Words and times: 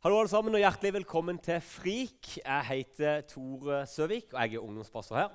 Hallo 0.00 0.16
alle 0.16 0.30
sammen 0.32 0.54
og 0.56 0.62
hjertelig 0.62 0.94
velkommen 0.94 1.36
til 1.44 1.58
Frik. 1.60 2.38
Jeg 2.38 2.64
heter 2.64 3.18
Tore 3.28 3.82
Søvik, 3.84 4.30
og 4.32 4.38
jeg 4.40 4.56
er 4.56 4.62
ungdomspastor 4.64 5.18
her. 5.18 5.34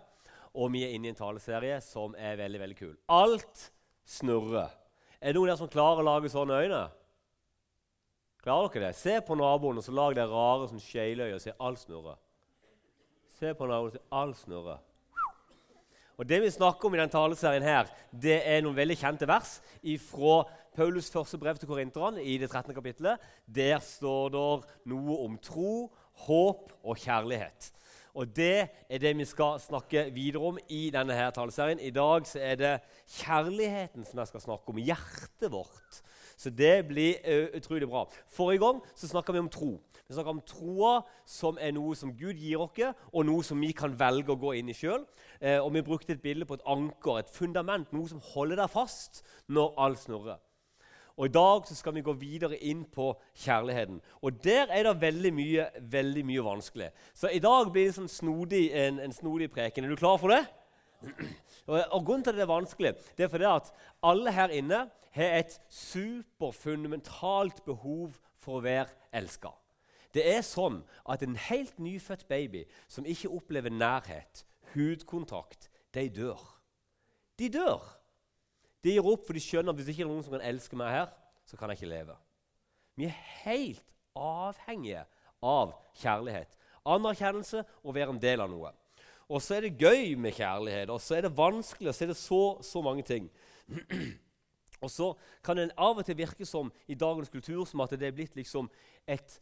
Og 0.58 0.72
vi 0.74 0.80
er 0.82 0.96
inne 0.96 1.06
i 1.06 1.12
en 1.12 1.20
taleserie 1.20 1.76
som 1.86 2.16
er 2.18 2.40
veldig 2.40 2.62
veldig 2.64 2.78
kul. 2.80 2.96
Alt 3.14 3.68
snurrer. 4.10 4.74
Er 5.22 5.36
det 5.36 5.38
noen 5.38 5.52
der 5.52 5.60
som 5.60 5.70
klarer 5.70 6.02
å 6.02 6.08
lage 6.08 6.34
sånne 6.34 6.58
øyne? 6.66 6.82
Klarer 8.42 8.74
dere 8.74 8.88
det? 8.88 8.98
Se 9.04 9.20
på 9.28 9.38
naboen 9.38 9.84
og 9.84 9.86
så 9.86 9.94
lag 9.94 10.18
det 10.18 10.26
rare 10.34 10.72
sånn 10.72 10.82
skjeleøyne 10.82 11.38
og 11.38 11.46
se 11.46 11.54
alt 11.70 11.86
snurrer. 11.86 12.18
Se 13.38 13.54
på 13.54 13.70
naboen 13.70 13.94
og 13.94 14.00
se 14.00 14.06
alt 14.24 14.42
snurrer. 14.42 14.82
Og 16.18 16.26
Det 16.26 16.42
vi 16.42 16.50
snakker 16.58 16.90
om 16.90 16.98
i 16.98 17.04
denne 17.04 17.14
taleserien, 17.14 17.70
her, 17.70 17.94
det 18.10 18.42
er 18.42 18.66
noen 18.66 18.82
veldig 18.82 18.98
kjente 18.98 19.30
vers 19.30 19.60
fra 20.10 20.40
Paulus' 20.76 21.12
første 21.12 21.38
brev 21.38 21.56
til 21.56 21.68
korinterne 21.68 22.24
i 22.24 22.38
det 22.38 22.50
13. 22.50 22.74
kapittelet. 22.76 23.22
Der 23.48 23.80
står 23.80 24.30
det 24.34 24.92
noe 24.92 25.18
om 25.24 25.38
tro, 25.38 25.94
håp 26.28 26.74
og 26.84 26.98
kjærlighet. 26.98 27.72
Og 28.16 28.36
Det 28.36 28.70
er 28.90 28.98
det 28.98 29.18
vi 29.18 29.26
skal 29.26 29.60
snakke 29.60 30.10
videre 30.14 30.42
om 30.42 30.58
i 30.70 30.90
denne 30.90 31.14
her 31.14 31.32
taleserien. 31.36 31.80
I 31.80 31.90
dag 31.90 32.28
så 32.28 32.40
er 32.40 32.56
det 32.56 32.80
kjærligheten 33.08 34.06
som 34.06 34.20
jeg 34.20 34.28
skal 34.28 34.42
snakke 34.42 34.70
om. 34.70 34.78
Hjertet 34.78 35.52
vårt. 35.52 36.02
Så 36.38 36.50
det 36.50 36.88
blir 36.88 37.16
utrolig 37.56 37.88
bra. 37.88 38.06
Forrige 38.28 38.60
gang 38.60 38.82
så 38.96 39.08
snakka 39.08 39.32
vi 39.32 39.40
om 39.40 39.50
tro. 39.50 39.80
Vi 40.08 40.14
snakka 40.14 40.30
om 40.30 40.42
troa 40.46 41.00
som 41.26 41.58
er 41.58 41.72
noe 41.74 41.96
som 41.98 42.12
Gud 42.14 42.38
gir 42.38 42.62
oss, 42.62 42.78
og 43.12 43.26
noe 43.26 43.44
som 43.44 43.62
vi 43.62 43.72
kan 43.74 43.96
velge 43.98 44.36
å 44.36 44.40
gå 44.40 44.54
inn 44.60 44.70
i 44.70 44.78
sjøl. 44.78 45.02
Eh, 45.42 45.58
og 45.58 45.74
vi 45.74 45.82
brukte 45.82 46.14
et 46.14 46.22
bilde 46.22 46.46
på 46.46 46.60
et 46.60 46.66
anker, 46.70 47.20
et 47.20 47.32
fundament, 47.34 47.90
noe 47.92 48.08
som 48.12 48.22
holder 48.22 48.62
deg 48.62 48.70
fast 48.70 49.24
når 49.50 49.74
alt 49.82 50.04
snurrer. 50.06 50.45
Og 51.16 51.30
I 51.30 51.32
dag 51.32 51.68
så 51.68 51.76
skal 51.76 51.96
vi 51.96 52.04
gå 52.04 52.14
videre 52.20 52.58
inn 52.58 52.84
på 52.92 53.14
kjærligheten. 53.46 54.02
Og 54.22 54.44
Der 54.44 54.68
er 54.68 54.84
det 54.84 55.02
veldig 55.02 55.32
mye 55.34 55.70
veldig 55.80 56.26
mye 56.26 56.44
vanskelig. 56.44 56.90
Så 57.14 57.32
i 57.32 57.40
dag 57.40 57.72
blir 57.72 57.88
det 57.88 57.96
sånn 57.96 58.12
snodig, 58.12 58.68
en, 58.76 59.00
en 59.00 59.16
snodig 59.16 59.48
preken. 59.52 59.86
Er 59.86 59.90
du 59.90 59.96
klar 59.96 60.20
for 60.20 60.36
det? 60.36 60.44
Og, 61.66 61.80
og 61.92 62.04
Grunnen 62.06 62.22
til 62.24 62.30
at 62.30 62.38
det 62.38 62.44
er 62.44 62.50
vanskelig, 62.52 62.92
det 63.18 63.24
er 63.26 63.30
fordi 63.34 63.46
at 63.50 63.72
alle 64.06 64.32
her 64.32 64.52
inne 64.54 64.84
har 65.16 65.38
et 65.40 65.56
superfundamentalt 65.74 67.64
behov 67.66 68.20
for 68.38 68.60
å 68.60 68.62
være 68.62 68.92
elska. 69.18 69.50
Det 70.14 70.22
er 70.30 70.44
sånn 70.46 70.84
at 71.10 71.24
en 71.26 71.34
helt 71.48 71.80
nyfødt 71.82 72.28
baby 72.30 72.62
som 72.86 73.08
ikke 73.10 73.32
opplever 73.34 73.74
nærhet, 73.74 74.46
hudkontakt, 74.76 75.72
de 75.98 76.06
dør. 76.14 76.44
De 77.40 77.50
dør. 77.50 77.82
De 78.86 78.94
gir 78.94 79.08
opp, 79.10 79.26
for 79.26 79.34
de 79.34 79.42
skjønner 79.42 79.74
at 79.74 79.80
hvis 79.80 79.88
det 79.88 79.96
ikke 79.96 80.06
er 80.06 80.12
noen 80.12 80.26
som 80.26 80.36
kan 80.36 80.46
elske 80.46 80.78
meg 80.78 80.94
her, 80.94 81.08
så 81.50 81.58
kan 81.58 81.72
jeg 81.72 81.82
ikke 81.82 81.90
leve. 81.90 82.16
Vi 82.96 83.08
er 83.10 83.16
helt 83.44 83.84
avhengige 84.16 85.02
av 85.44 85.74
kjærlighet. 85.98 86.54
Anerkjennelse 86.86 87.64
og 87.82 87.96
være 87.96 88.14
en 88.14 88.22
del 88.22 88.44
av 88.46 88.52
noe. 88.52 88.72
Og 89.26 89.42
så 89.42 89.58
er 89.58 89.66
det 89.66 89.80
gøy 89.82 90.14
med 90.22 90.38
kjærlighet, 90.38 90.92
og 90.94 91.02
så 91.02 91.18
er 91.18 91.26
det 91.26 91.34
vanskelig, 91.38 91.90
og 91.90 91.98
så 91.98 92.06
er 92.06 92.12
det 92.14 92.18
så, 92.20 92.42
så 92.62 92.82
mange 92.86 93.04
ting. 93.04 93.26
og 94.84 94.92
så 94.94 95.10
kan 95.44 95.58
det 95.58 95.72
av 95.82 95.98
og 95.98 96.06
til 96.06 96.18
virke 96.20 96.46
som 96.46 96.70
i 96.88 96.94
dagens 96.94 97.34
kultur 97.34 97.66
som 97.66 97.82
at 97.82 97.98
det 97.98 98.12
er 98.12 98.14
blitt 98.14 98.38
liksom 98.38 98.70
et, 99.10 99.40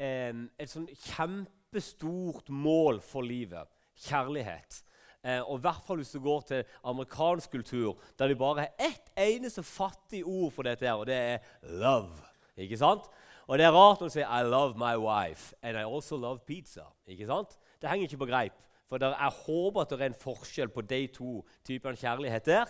um, 0.00 0.46
et 0.56 0.72
sånn 0.72 0.88
kjempestort 0.88 2.48
mål 2.48 3.02
for 3.04 3.28
livet. 3.28 3.68
Kjærlighet. 4.08 4.80
Eh, 5.26 5.42
og 5.42 5.58
i 5.58 5.64
hvert 5.64 5.82
fall 5.86 5.98
hvis 5.98 6.12
du 6.14 6.20
går 6.22 6.44
til 6.46 6.64
amerikansk 6.86 7.50
kultur, 7.50 7.96
der 8.18 8.30
de 8.30 8.38
bare 8.38 8.60
har 8.60 8.88
ett 8.88 9.10
eneste 9.18 9.64
fattig 9.66 10.22
ord 10.22 10.52
for 10.54 10.62
dette, 10.62 10.86
her, 10.86 10.94
og 10.94 11.06
det 11.06 11.14
er 11.14 11.38
'love'. 11.62 12.22
Ikke 12.56 12.78
sant? 12.78 13.02
Og 13.46 13.58
det 13.58 13.66
er 13.66 13.74
rart 13.74 14.00
når 14.00 14.08
du 14.08 14.12
sier 14.12 14.28
'I 14.28 14.42
love 14.42 14.78
my 14.78 14.94
wife', 14.94 15.52
and 15.62 15.76
I 15.76 15.82
also 15.82 16.16
love 16.16 16.38
pizza'. 16.50 16.92
Ikke 17.06 17.26
sant? 17.26 17.58
Det 17.82 17.90
henger 17.90 18.06
ikke 18.06 18.16
på 18.16 18.26
greip. 18.26 18.52
For 18.88 18.98
der, 18.98 19.08
jeg 19.08 19.32
håper 19.46 19.80
at 19.80 19.90
det 19.90 20.00
er 20.00 20.06
en 20.06 20.14
forskjell 20.14 20.68
på 20.68 20.80
de 20.80 21.06
to 21.06 21.44
typene 21.64 21.96
kjærlighet 21.96 22.46
der. 22.46 22.66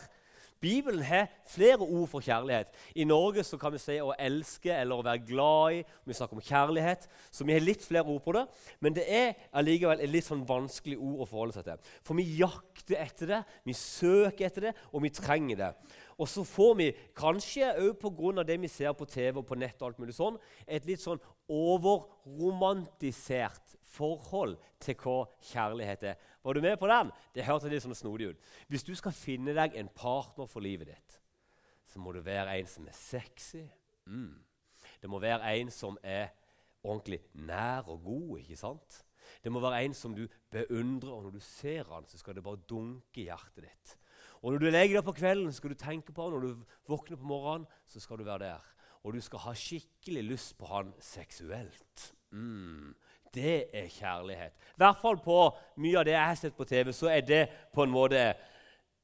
Bibelen 0.60 1.02
har 1.04 1.28
flere 1.46 1.84
ord 1.84 2.08
for 2.08 2.20
kjærlighet. 2.24 2.66
I 2.96 3.04
Norge 3.04 3.44
så 3.44 3.58
kan 3.60 3.72
vi 3.74 3.78
si 3.82 4.00
å 4.00 4.14
elske 4.18 4.72
eller 4.72 4.96
å 4.96 5.04
være 5.04 5.26
glad 5.28 5.72
i. 5.76 5.84
Vi 6.08 6.14
snakker 6.16 6.36
om 6.38 6.44
kjærlighet, 6.44 7.08
så 7.30 7.44
vi 7.44 7.52
har 7.56 7.64
litt 7.64 7.84
flere 7.84 8.08
ord 8.08 8.22
på 8.24 8.32
det. 8.36 8.46
Men 8.80 8.94
det 8.96 9.04
er 9.04 9.34
allikevel 9.56 10.00
et 10.00 10.12
litt 10.12 10.26
sånn 10.26 10.48
vanskelig 10.48 10.96
ord 10.96 11.20
å 11.22 11.28
forholde 11.28 11.54
seg 11.58 11.64
til. 11.68 11.78
For 12.06 12.14
vi 12.18 12.38
jakter 12.40 12.96
etter 13.04 13.26
det, 13.34 13.40
vi 13.68 13.74
søker 13.76 14.44
etter 14.48 14.62
det, 14.68 14.74
og 14.92 14.98
vi 15.04 15.10
trenger 15.14 15.56
det. 15.60 15.70
Og 16.16 16.26
så 16.32 16.42
får 16.48 16.72
vi, 16.78 16.88
kanskje 17.16 17.74
òg 17.82 17.92
pga. 18.00 18.44
det 18.44 18.60
vi 18.60 18.68
ser 18.72 18.92
på 18.96 19.04
TV 19.04 19.38
og 19.38 19.46
på 19.46 19.54
nett, 19.54 19.82
og 19.82 19.88
alt 19.90 19.98
mulig 20.00 20.14
sånn, 20.16 20.38
et 20.66 20.86
litt 20.88 21.00
sånn 21.02 21.20
overromantisert 21.52 23.76
forhold 23.96 24.56
til 24.82 24.96
hva 25.00 25.16
kjærlighet 25.50 26.02
er. 26.10 26.16
Var 26.46 26.54
du 26.54 26.62
med 26.62 26.76
på 26.78 26.86
den? 26.86 27.10
Det 27.34 27.42
hørtes 27.42 27.72
litt 27.72 27.82
sånn 27.82 27.96
snodig 27.98 28.30
ut. 28.30 28.50
Hvis 28.70 28.86
du 28.86 28.92
skal 28.94 29.14
finne 29.16 29.50
deg 29.56 29.74
en 29.74 29.88
partner 29.90 30.46
for 30.46 30.62
livet 30.62 30.92
ditt, 30.92 31.16
så 31.90 31.98
må 31.98 32.12
du 32.14 32.20
være 32.22 32.54
en 32.60 32.68
som 32.70 32.86
er 32.86 32.94
sexy. 32.94 33.64
Mm. 34.06 34.36
Det 35.02 35.10
må 35.10 35.18
være 35.18 35.56
en 35.58 35.72
som 35.74 35.98
er 36.06 36.30
ordentlig 36.86 37.18
nær 37.34 37.90
og 37.90 38.04
god. 38.04 38.38
ikke 38.44 38.58
sant? 38.60 39.00
Det 39.42 39.50
må 39.50 39.58
være 39.64 39.82
en 39.88 39.94
som 39.98 40.14
du 40.14 40.28
beundrer, 40.54 41.10
og 41.10 41.26
når 41.26 41.34
du 41.34 41.42
ser 41.42 41.90
han, 41.90 42.06
så 42.06 42.18
skal 42.20 42.38
det 42.38 42.44
bare 42.46 42.62
dunke 42.70 43.24
i 43.24 43.26
hjertet 43.26 43.66
ditt. 43.66 43.96
Og 44.42 44.52
Når 44.52 44.62
du 44.62 44.68
legger 44.70 45.00
deg 45.00 45.04
på 45.08 45.16
kvelden, 45.16 45.50
så 45.50 45.58
skal 45.58 45.72
du 45.74 45.80
tenke 45.80 46.12
på 46.14 46.28
han. 46.28 46.36
Når 46.36 46.46
du 46.46 46.64
våkner 46.86 47.18
på 47.18 47.26
morgenen, 47.26 47.66
så 47.90 48.00
skal 48.00 48.20
du 48.20 48.24
være 48.24 48.44
der. 48.44 48.72
Og 49.02 49.14
du 49.14 49.20
skal 49.20 49.42
ha 49.42 49.54
skikkelig 49.54 50.22
lyst 50.22 50.58
på 50.58 50.68
han 50.70 50.94
seksuelt. 51.02 52.12
Mm. 52.30 52.94
Det 53.34 53.66
er 53.72 53.88
kjærlighet. 53.88 54.52
I 54.52 54.82
hvert 54.82 55.00
fall 55.02 55.18
på 55.22 55.40
mye 55.82 55.98
av 55.98 56.06
det 56.08 56.14
jeg 56.14 56.28
har 56.28 56.38
sett 56.40 56.56
på 56.56 56.64
TV, 56.68 56.92
så 56.92 57.10
er 57.12 57.20
det 57.26 57.42
på 57.74 57.84
en 57.84 57.92
måte 57.92 58.22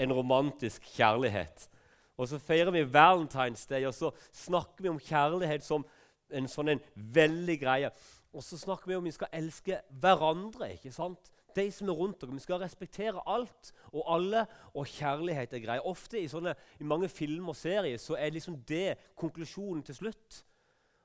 en 0.00 0.12
romantisk 0.12 0.87
kjærlighet. 0.97 1.69
Og 2.16 2.28
så 2.28 2.38
feirer 2.38 2.71
vi 2.71 2.84
Valentine's 2.84 3.66
Day, 3.69 3.87
og 3.87 3.94
så 3.94 4.10
snakker 4.33 4.83
vi 4.83 4.88
om 4.88 5.00
kjærlighet 5.00 5.65
som 5.65 5.84
en 6.33 6.49
sånn 6.49 6.75
en 6.75 6.83
veldig 6.94 7.56
greie. 7.60 7.91
Og 8.33 8.44
så 8.44 8.56
snakker 8.59 8.88
vi 8.88 8.97
om 8.97 9.05
vi 9.05 9.15
skal 9.15 9.33
elske 9.37 9.81
hverandre. 10.00 10.72
ikke 10.72 10.93
sant? 10.93 11.33
De 11.56 11.66
som 11.72 11.89
er 11.89 11.99
rundt 11.99 12.21
dere. 12.21 12.33
Vi 12.33 12.44
skal 12.44 12.62
respektere 12.62 13.21
alt 13.28 13.72
og 13.93 14.06
alle, 14.15 14.47
og 14.75 14.87
kjærlighet 14.89 15.53
er 15.53 15.65
greie. 15.65 15.84
Ofte 15.84 16.21
i, 16.21 16.28
sånne, 16.28 16.54
i 16.81 16.84
mange 16.89 17.09
filmer 17.12 17.53
og 17.53 17.59
serier 17.60 18.00
så 18.00 18.16
er 18.16 18.33
liksom 18.33 18.56
det 18.69 18.97
konklusjonen 19.21 19.83
til 19.84 19.99
slutt. 20.00 20.44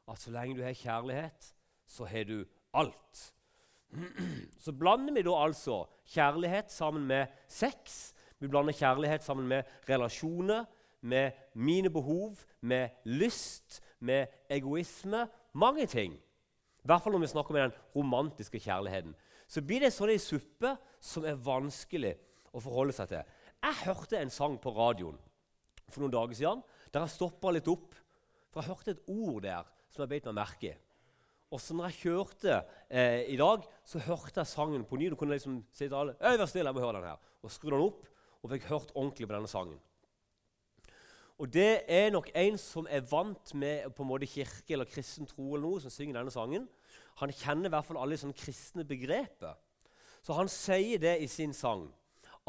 At 0.08 0.22
så 0.24 0.32
lenge 0.32 0.56
du 0.56 0.64
har 0.64 0.78
kjærlighet, 0.78 1.52
så 1.88 2.08
har 2.08 2.24
du 2.24 2.46
alt. 2.78 3.24
Så 4.64 4.74
blander 4.76 5.16
vi 5.16 5.26
da 5.26 5.36
altså 5.42 5.84
kjærlighet 6.14 6.72
sammen 6.72 7.08
med 7.10 7.34
sex. 7.48 8.14
Vi 8.40 8.50
blander 8.52 8.76
kjærlighet 8.76 9.24
sammen 9.26 9.48
med 9.48 9.64
relasjoner, 9.90 10.66
med 11.02 11.32
mine 11.54 11.90
behov, 11.94 12.36
med 12.62 12.90
lyst, 13.06 13.82
med 14.00 14.28
egoisme. 14.50 15.28
Mange 15.54 15.86
ting. 15.86 16.14
I 16.14 16.88
hvert 16.88 17.04
fall 17.04 17.14
når 17.16 17.26
vi 17.26 17.32
snakker 17.34 17.54
om 17.54 17.60
den 17.60 17.78
romantiske 17.96 18.60
kjærligheten. 18.60 19.16
Så 19.48 19.62
blir 19.64 19.84
det 19.84 19.94
sånn 19.96 20.12
ei 20.12 20.20
suppe 20.20 20.74
som 21.04 21.26
er 21.28 21.40
vanskelig 21.40 22.14
å 22.56 22.62
forholde 22.64 22.96
seg 22.96 23.12
til. 23.12 23.24
Jeg 23.64 23.82
hørte 23.86 24.20
en 24.20 24.34
sang 24.34 24.58
på 24.62 24.74
radioen 24.76 25.18
for 25.88 26.04
noen 26.04 26.14
dager 26.14 26.38
siden 26.38 26.64
der 26.92 27.06
jeg 27.06 27.16
stoppa 27.16 27.52
litt 27.54 27.70
opp. 27.72 27.96
For 28.52 28.62
jeg 28.62 28.72
hørte 28.72 28.96
et 28.96 29.10
ord 29.12 29.42
der 29.46 29.68
som 29.92 30.04
jeg 30.04 30.12
beit 30.16 30.30
meg 30.30 30.38
merke 30.40 30.72
i. 30.72 30.76
Og 31.52 31.62
så 31.64 31.76
når 31.76 31.92
jeg 31.92 32.00
kjørte 32.02 32.56
eh, 32.90 33.24
i 33.32 33.38
dag, 33.40 33.64
så 33.88 34.02
hørte 34.04 34.42
jeg 34.42 34.50
sangen 34.52 34.84
på 34.88 35.00
ny. 35.00 35.10
Du 35.12 35.16
kunne 35.16 35.36
liksom 35.38 35.62
si 35.72 35.86
til 35.86 35.96
alle 35.96 36.18
«Øy, 36.20 36.36
vær 36.36 36.50
stille, 36.50 36.68
jeg 36.68 36.76
må 36.76 36.84
høre 36.84 36.98
den 36.98 37.08
her. 37.08 37.22
Og 37.44 37.54
skrudde 37.54 37.78
den 37.78 37.86
opp 37.88 38.10
og 38.44 38.52
fikk 38.52 38.68
hørt 38.72 38.92
ordentlig 38.96 39.28
på 39.30 39.36
denne 39.36 39.52
sangen. 39.52 39.78
Og 41.38 41.54
det 41.54 41.86
er 41.88 42.10
nok 42.12 42.32
en 42.36 42.58
som 42.60 42.88
er 42.90 43.06
vant 43.06 43.54
med 43.56 43.94
på 43.96 44.04
en 44.04 44.10
måte 44.10 44.28
kirke 44.28 44.74
eller 44.74 44.90
kristen 44.90 45.30
tro, 45.30 45.54
eller 45.54 45.68
noe, 45.68 45.82
som 45.84 45.94
synger 45.94 46.20
denne 46.20 46.34
sangen. 46.34 46.68
Han 47.22 47.34
kjenner 47.34 47.70
i 47.70 47.74
hvert 47.76 47.88
fall 47.88 48.02
alle 48.02 48.18
sånne 48.20 48.38
kristne 48.38 48.86
begreper. 48.90 49.56
Så 50.26 50.36
han 50.36 50.50
sier 50.52 51.00
det 51.00 51.16
i 51.24 51.30
sin 51.32 51.54
sang 51.56 51.88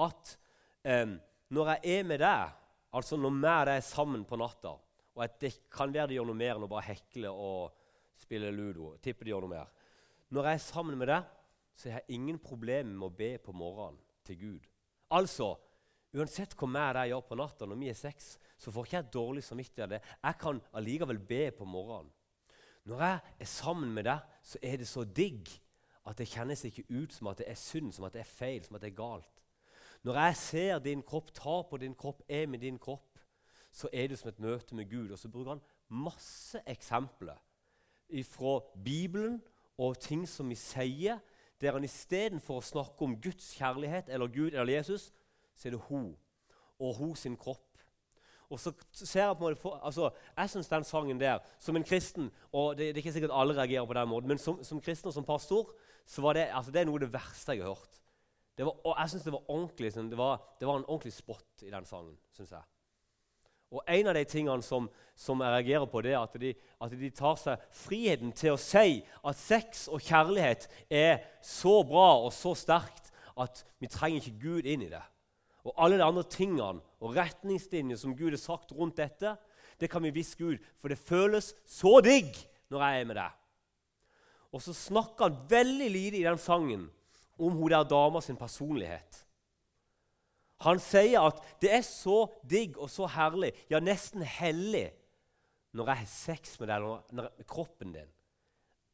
at 0.00 0.34
eh, 0.82 1.14
når 1.54 1.74
jeg 1.74 1.98
er 1.98 2.08
med 2.08 2.22
deg, 2.24 2.56
altså 2.96 3.18
når 3.20 3.36
vi 3.36 3.44
og 3.44 3.68
deg 3.70 3.76
er 3.76 3.86
sammen 3.86 4.24
på 4.26 4.38
natta 4.40 4.74
og 5.18 5.24
at 5.24 5.40
Det 5.42 5.50
kan 5.74 5.90
være 5.90 6.12
det 6.12 6.14
gjør 6.14 6.28
noe 6.28 6.38
mer 6.38 6.54
enn 6.54 6.62
å 6.62 6.70
bare 6.70 6.92
hekle 6.92 7.30
og 7.34 7.77
spiller 8.18 8.54
ludo. 8.54 8.94
Tipper 9.02 9.26
de 9.26 9.32
gjør 9.32 9.46
noe 9.46 9.54
mer. 9.54 9.70
Når 10.34 10.50
jeg 10.50 10.58
er 10.58 10.66
sammen 10.66 10.98
med 10.98 11.10
deg, 11.10 11.30
så 11.78 11.92
har 11.92 12.02
jeg 12.02 12.18
ingen 12.18 12.38
problemer 12.42 12.92
med 12.92 13.06
å 13.06 13.16
be 13.16 13.30
på 13.42 13.54
morgenen 13.54 14.00
til 14.26 14.38
Gud. 14.40 14.68
Altså, 15.14 15.54
Uansett 16.16 16.54
hvor 16.56 16.70
mer 16.72 16.96
jeg 17.02 17.12
gjør 17.12 17.24
på 17.28 17.36
natta 17.36 17.66
når 17.68 17.80
vi 17.82 17.88
er 17.92 17.96
seks, 17.96 18.36
så 18.56 18.72
får 18.72 18.86
ikke 18.86 18.96
jeg 18.96 19.10
dårlig 19.12 19.42
samvittighet 19.44 19.84
av 19.84 19.90
det. 19.92 19.98
Jeg 20.24 20.38
kan 20.40 20.60
allikevel 20.80 21.18
be 21.20 21.42
på 21.52 21.66
morgenen. 21.68 22.12
Når 22.88 23.02
jeg 23.04 23.34
er 23.44 23.50
sammen 23.52 23.90
med 23.92 24.06
deg, 24.08 24.22
så 24.42 24.60
er 24.64 24.78
det 24.80 24.88
så 24.88 25.04
digg 25.04 25.50
at 26.08 26.16
det 26.16 26.30
kjennes 26.30 26.64
ikke 26.64 26.86
ut 26.88 27.12
som 27.12 27.28
at 27.28 27.42
det 27.42 27.50
er 27.50 27.60
synd, 27.60 27.92
som 27.92 28.06
at 28.08 28.16
det 28.16 28.22
er 28.22 28.30
feil, 28.30 28.62
som 28.64 28.78
at 28.78 28.86
det 28.86 28.94
er 28.94 28.96
galt. 28.96 29.42
Når 30.06 30.20
jeg 30.22 30.38
ser 30.40 30.80
din 30.80 31.02
kropp, 31.04 31.34
tar 31.36 31.66
på 31.68 31.76
din 31.82 31.94
kropp, 31.98 32.22
er 32.28 32.46
med 32.48 32.64
din 32.64 32.78
kropp, 32.80 33.18
så 33.70 33.90
er 33.92 34.08
det 34.08 34.16
som 34.18 34.30
et 34.30 34.40
møte 34.40 34.74
med 34.74 34.88
Gud. 34.88 35.12
Og 35.12 35.18
så 35.20 35.28
bruker 35.28 35.58
han 35.58 35.64
masse 35.92 36.62
eksempler 36.64 37.36
fra 38.24 38.58
Bibelen 38.84 39.40
og 39.78 39.98
ting 40.02 40.24
som 40.28 40.48
vi 40.50 40.56
sier, 40.58 41.20
der 41.60 41.74
han 41.74 41.86
istedenfor 41.86 42.60
å 42.60 42.64
snakke 42.64 43.04
om 43.04 43.16
Guds 43.20 43.52
kjærlighet 43.58 44.10
eller 44.14 44.30
Gud 44.30 44.54
eller 44.54 44.78
Jesus, 44.78 45.10
så 45.58 45.68
er 45.68 45.74
det 45.74 45.86
hun 45.88 46.12
og 46.78 46.94
hun 47.00 47.16
sin 47.18 47.36
kropp. 47.36 47.64
Og 48.48 48.60
så 48.60 48.72
ser 48.92 49.26
Jeg 49.26 49.36
på 49.36 49.48
en 49.48 49.56
for, 49.56 49.80
altså, 49.84 50.10
jeg 50.36 50.50
synes 50.50 50.68
den 50.68 50.84
sangen 50.84 51.20
der, 51.20 51.38
som 51.58 51.76
en 51.76 51.84
kristen 51.84 52.30
og 52.52 52.78
det, 52.78 52.94
det, 52.94 52.96
er 52.96 53.04
ikke 53.04 53.12
sikkert 53.12 53.34
alle 53.34 53.56
reagerer 53.56 53.84
på 53.84 53.94
den 53.94 54.08
måten, 54.08 54.28
men 54.28 54.38
som, 54.38 54.64
som 54.64 54.80
kristen 54.80 55.08
og 55.08 55.14
som 55.14 55.24
pastor 55.24 55.74
så 56.06 56.22
var 56.22 56.32
det, 56.32 56.48
altså, 56.52 56.72
det 56.72 56.80
er 56.80 56.88
noe 56.88 56.96
av 56.96 57.04
det 57.04 57.12
verste 57.12 57.52
jeg 57.52 57.62
har 57.62 57.74
hørt. 57.74 58.00
Var, 58.58 58.74
og 58.84 58.94
jeg 58.98 59.10
synes 59.10 59.24
det 59.24 59.32
var 59.32 59.50
ordentlig, 59.52 59.92
sånn, 59.92 60.08
det 60.10 60.18
var, 60.18 60.40
det 60.58 60.66
var 60.66 60.80
en 60.80 60.88
ordentlig 60.88 61.12
spot 61.12 61.62
i 61.62 61.70
den 61.70 61.84
sangen. 61.86 62.16
Synes 62.32 62.54
jeg. 62.56 62.64
Og 63.68 63.82
En 63.84 64.08
av 64.08 64.16
de 64.16 64.24
tingene 64.24 64.64
som, 64.64 64.88
som 65.16 65.40
jeg 65.44 65.52
reagerer 65.52 65.88
på, 65.90 66.00
det 66.04 66.14
er 66.14 66.22
at 66.22 66.36
de, 66.40 66.54
at 66.80 66.94
de, 66.96 67.10
tar 67.12 67.36
seg 67.36 67.64
friheten 67.74 68.32
til 68.32 68.54
å 68.54 68.60
si 68.60 69.02
at 69.02 69.40
sex 69.40 69.86
og 69.92 70.00
kjærlighet 70.00 70.68
er 70.88 71.20
så 71.44 71.82
bra 71.84 72.14
og 72.22 72.32
så 72.32 72.54
sterkt 72.56 73.12
at 73.38 73.62
vi 73.78 73.90
trenger 73.92 74.22
ikke 74.22 74.40
Gud 74.40 74.68
inn 74.68 74.86
i 74.86 74.92
det. 74.92 75.02
Og 75.68 75.74
alle 75.76 75.98
de 76.00 76.06
andre 76.06 76.24
tingene 76.32 76.80
og 76.98 77.16
retningslinjene 77.18 77.98
som 78.00 78.16
Gud 78.16 78.32
har 78.32 78.40
sagt 78.40 78.72
rundt 78.72 78.96
dette, 78.98 79.36
det 79.78 79.90
kan 79.92 80.02
vi 80.02 80.14
viske 80.16 80.40
Gud, 80.40 80.64
for 80.80 80.90
det 80.90 80.98
føles 80.98 81.52
så 81.68 81.98
digg 82.02 82.32
når 82.72 82.82
jeg 82.82 83.00
er 83.02 83.08
med 83.10 83.20
deg. 83.20 83.36
Og 84.48 84.64
så 84.64 84.72
snakker 84.72 85.28
han 85.28 85.42
veldig 85.50 85.90
lite 85.92 86.22
i 86.22 86.24
den 86.26 86.40
sangen 86.40 86.88
om 87.38 87.52
hun 87.52 87.70
der 87.70 87.84
dama 87.86 88.22
sin 88.24 88.38
personlighet. 88.38 89.27
Han 90.66 90.80
sier 90.82 91.22
at 91.22 91.42
det 91.62 91.70
er 91.76 91.84
så 91.86 92.24
digg 92.48 92.78
og 92.80 92.90
så 92.90 93.06
herlig, 93.14 93.52
ja, 93.70 93.78
nesten 93.82 94.24
hellig, 94.26 94.88
når 95.76 95.92
jeg 95.92 96.00
har 96.00 96.10
sex 96.10 96.56
med 96.58 96.70
deg, 96.72 96.82
når, 96.82 97.04
når, 97.14 97.28
kroppen 97.46 97.94
din. 97.94 98.10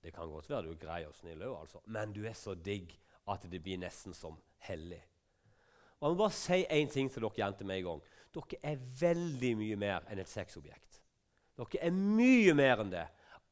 Det 0.04 0.12
kan 0.12 0.28
godt 0.28 0.50
være 0.50 0.66
du 0.66 0.74
er 0.74 0.82
grei 0.82 1.00
og 1.08 1.14
snill 1.16 1.46
òg, 1.46 1.62
altså. 1.62 1.80
men 1.88 2.12
du 2.12 2.24
er 2.28 2.36
så 2.36 2.52
digg 2.54 2.92
at 3.32 3.46
det 3.48 3.62
blir 3.64 3.80
nesten 3.80 4.12
som 4.16 4.36
hellig. 4.66 5.00
Og 6.00 6.10
Jeg 6.10 6.12
må 6.12 6.20
bare 6.20 6.36
si 6.36 6.58
én 6.68 6.90
ting 6.92 7.08
til 7.08 7.24
dere 7.24 7.40
jenter 7.40 7.64
med 7.64 7.80
en 7.80 7.86
gang. 7.86 8.02
Dere 8.34 8.58
er 8.74 8.82
veldig 9.00 9.52
mye 9.56 9.76
mer 9.80 10.04
enn 10.12 10.20
et 10.20 10.28
sexobjekt. 10.28 11.00
Dere 11.56 11.80
er 11.86 11.94
mye 11.94 12.52
mer 12.58 12.82
enn 12.82 12.92
det. 12.92 13.06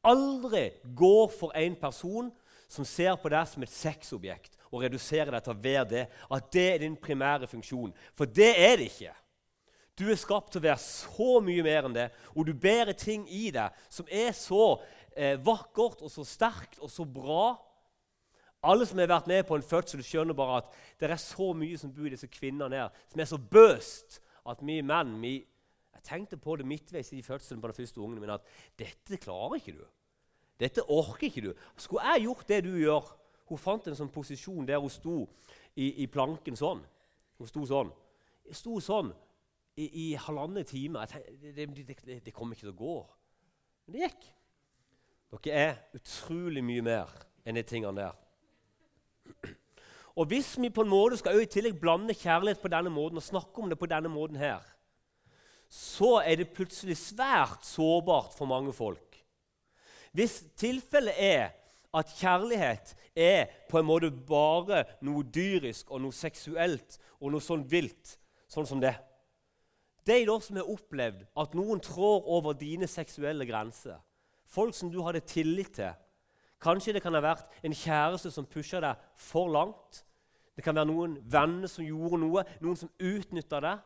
Aldri 0.05 0.67
gå 0.93 1.15
for 1.33 1.55
en 1.57 1.79
person 1.79 2.29
som 2.69 2.85
ser 2.85 3.15
på 3.17 3.31
deg 3.33 3.47
som 3.49 3.65
et 3.65 3.73
sexobjekt 3.73 4.59
og 4.73 4.81
redusere 4.81 5.29
deg 5.31 5.43
til 5.45 5.53
å 5.53 5.61
være 5.63 5.89
det, 5.91 6.05
at 6.33 6.47
det 6.53 6.63
er 6.71 6.81
din 6.81 6.95
primære 6.97 7.49
funksjon. 7.51 7.93
For 8.17 8.29
det 8.29 8.49
er 8.57 8.79
det 8.81 8.89
ikke. 8.89 9.13
Du 9.99 10.07
er 10.09 10.17
skapt 10.17 10.53
til 10.53 10.63
å 10.63 10.65
være 10.65 10.81
så 10.81 11.37
mye 11.45 11.63
mer 11.65 11.85
enn 11.85 11.95
det, 11.95 12.07
og 12.33 12.47
du 12.47 12.55
bærer 12.57 12.97
ting 12.97 13.27
i 13.29 13.51
deg 13.53 13.75
som 13.93 14.09
er 14.09 14.33
så 14.33 14.79
eh, 15.13 15.37
vakkert 15.37 16.01
og 16.01 16.09
så 16.09 16.25
sterkt 16.25 16.79
og 16.81 16.89
så 16.89 17.05
bra. 17.05 17.53
Alle 18.65 18.87
som 18.89 18.97
har 18.97 19.11
vært 19.11 19.29
med 19.29 19.45
på 19.45 19.59
en 19.59 19.65
fødsel, 19.65 20.01
skjønner 20.01 20.37
bare 20.37 20.63
at 20.63 20.75
det 20.97 21.11
er 21.11 21.21
så 21.21 21.51
mye 21.57 21.77
som 21.77 21.91
bor 21.93 22.07
i 22.09 22.15
disse 22.15 22.29
kvinnene 22.31 22.79
her, 22.79 23.01
som 23.11 23.21
er 23.21 23.29
så 23.29 23.37
bøst 23.37 24.21
at 24.49 24.63
vi 24.65 24.81
menn 24.81 25.17
vi, 25.21 25.41
Jeg 25.93 26.09
tenkte 26.09 26.37
på 26.41 26.57
det 26.59 26.65
midtveis 26.67 27.13
i 27.15 27.21
fødselen 27.23 27.61
på 27.61 27.69
den 27.69 27.77
første 27.77 28.01
ungen 28.01 28.19
min 28.19 28.33
at 28.33 28.43
dette 28.75 29.15
klarer 29.23 29.55
ikke 29.55 29.77
du. 29.77 29.85
Dette 30.59 30.83
orker 30.91 31.29
ikke 31.29 31.43
du. 31.45 31.53
Skulle 31.79 32.03
jeg 32.11 32.25
gjort 32.25 32.49
det 32.49 32.63
du 32.65 32.73
gjør, 32.75 33.07
hun 33.49 33.59
fant 33.59 33.87
en 33.87 33.97
sånn 33.97 34.11
posisjon 34.13 34.67
der 34.67 34.81
hun 34.81 34.91
sto 34.91 35.17
i, 35.75 36.03
i 36.03 36.07
planken 36.11 36.57
sånn. 36.57 36.83
Hun 37.39 37.49
sto 37.49 37.65
sånn. 37.67 37.91
Jeg 38.47 38.59
sto 38.59 38.77
sånn 38.83 39.11
i, 39.75 39.87
i 39.87 40.05
halvannen 40.19 40.65
time. 40.67 41.03
Tenkte, 41.09 41.35
det, 41.41 41.67
det, 41.67 41.97
det, 42.05 42.19
det 42.25 42.35
kommer 42.35 42.55
ikke 42.55 42.67
til 42.67 42.75
å 42.75 42.79
gå. 42.79 42.95
Men 43.85 43.97
det 43.97 44.05
gikk. 44.07 44.29
Dere 45.33 45.61
er 45.63 45.97
utrolig 45.97 46.61
mye 46.65 46.83
mer 46.85 47.13
enn 47.43 47.57
de 47.57 47.63
tingene 47.65 48.05
der. 48.05 49.53
Og 50.13 50.29
hvis 50.29 50.51
vi 50.61 50.69
på 50.69 50.83
en 50.85 50.91
måte 50.91 51.17
skal 51.17 51.41
i 51.41 51.49
tillegg 51.49 51.79
blande 51.81 52.13
kjærlighet 52.13 52.61
på 52.61 52.69
denne 52.69 52.91
måten 52.93 53.17
og 53.17 53.25
snakke 53.25 53.63
om 53.63 53.71
det 53.71 53.79
på 53.81 53.89
denne 53.89 54.11
måten 54.13 54.37
her, 54.37 54.61
så 55.73 56.19
er 56.21 56.37
det 56.37 56.53
plutselig 56.53 56.99
svært 57.01 57.65
sårbart 57.65 58.35
for 58.37 58.45
mange 58.45 58.75
folk. 58.77 59.17
Hvis 60.13 60.43
tilfellet 60.59 61.17
er 61.17 61.55
at 61.93 62.13
kjærlighet 62.17 62.93
er 63.15 63.49
på 63.69 63.79
en 63.79 63.87
måte 63.87 64.09
bare 64.11 64.83
noe 65.05 65.23
dyrisk 65.23 65.91
og 65.91 66.01
noe 66.03 66.15
seksuelt 66.15 66.97
og 67.19 67.33
noe 67.33 67.43
sånn 67.43 67.65
vilt, 67.69 68.15
sånn 68.49 68.67
som 68.69 68.81
det. 68.81 68.95
De 70.03 70.17
da 70.27 70.37
som 70.43 70.57
har 70.59 70.71
opplevd 70.71 71.27
at 71.39 71.53
noen 71.55 71.81
trår 71.83 72.25
over 72.35 72.57
dine 72.59 72.89
seksuelle 72.91 73.45
grenser, 73.47 74.01
folk 74.49 74.75
som 74.75 74.91
du 74.91 74.99
hadde 75.05 75.23
tillit 75.27 75.77
til 75.77 75.93
Kanskje 76.63 76.93
det 76.95 77.01
kan 77.03 77.11
ha 77.11 77.19
vært 77.19 77.49
en 77.65 77.73
kjæreste 77.75 78.29
som 78.31 78.45
pusha 78.47 78.79
deg 78.79 78.99
for 79.19 79.49
langt. 79.51 80.03
Det 80.55 80.63
kan 80.63 80.77
være 80.77 80.87
noen 80.87 81.17
venner 81.27 81.67
som 81.67 81.83
gjorde 81.83 82.21
noe, 82.21 82.43
noen 82.63 82.77
som 82.79 82.91
utnytta 83.03 83.59
deg. 83.65 83.81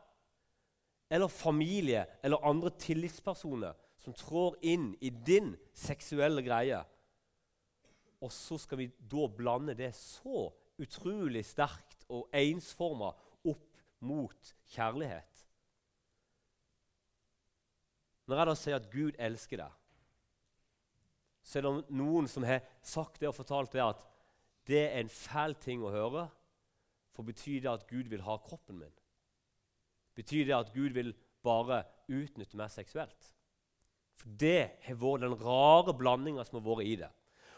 Eller 1.09 1.31
familie 1.31 2.04
eller 2.21 2.45
andre 2.45 2.69
tillitspersoner 2.77 3.74
som 3.98 4.13
trår 4.13 4.59
inn 4.68 4.92
i 5.01 5.09
din 5.09 5.56
seksuelle 5.74 6.44
greie 6.45 6.83
og 8.24 8.31
så 8.34 8.58
skal 8.62 8.81
vi 8.81 8.92
da 8.98 9.28
blande 9.30 9.75
det 9.78 9.92
så 9.96 10.48
utrolig 10.81 11.44
sterkt 11.46 12.06
og 12.14 12.30
ensforma 12.36 13.12
opp 13.48 13.81
mot 14.06 14.54
kjærlighet. 14.74 15.44
Når 18.28 18.42
jeg 18.42 18.50
da 18.50 18.56
sier 18.60 18.80
at 18.80 18.90
Gud 18.92 19.19
elsker 19.24 19.62
deg, 19.62 19.75
så 21.48 21.60
er 21.60 21.64
det 21.64 21.96
noen 21.96 22.28
som 22.28 22.44
har 22.44 22.66
sagt 22.84 23.22
det 23.22 23.30
og 23.30 23.38
fortalt 23.38 23.72
det 23.75 23.86
at 23.86 24.02
det 24.68 24.81
er 24.90 24.98
en 25.00 25.12
fæl 25.12 25.56
ting 25.64 25.86
å 25.86 25.94
høre. 25.94 26.25
For 27.16 27.25
betyr 27.25 27.64
det 27.64 27.72
at 27.72 27.88
Gud 27.90 28.10
vil 28.12 28.25
ha 28.28 28.36
kroppen 28.44 28.81
min? 28.81 28.98
Betyr 30.18 30.50
det 30.50 30.58
at 30.58 30.74
Gud 30.75 30.92
vil 30.98 31.14
bare 31.46 31.86
utnytte 32.12 32.60
meg 32.60 32.74
seksuelt? 32.74 33.31
For 34.18 34.34
det 34.42 34.81
har 34.84 35.00
vært 35.00 35.24
den 35.24 35.38
rare 35.40 35.96
blandinga 35.96 36.44
som 36.46 36.60
har 36.60 36.68
vært 36.68 36.90
i 36.90 36.98
det. 37.00 37.10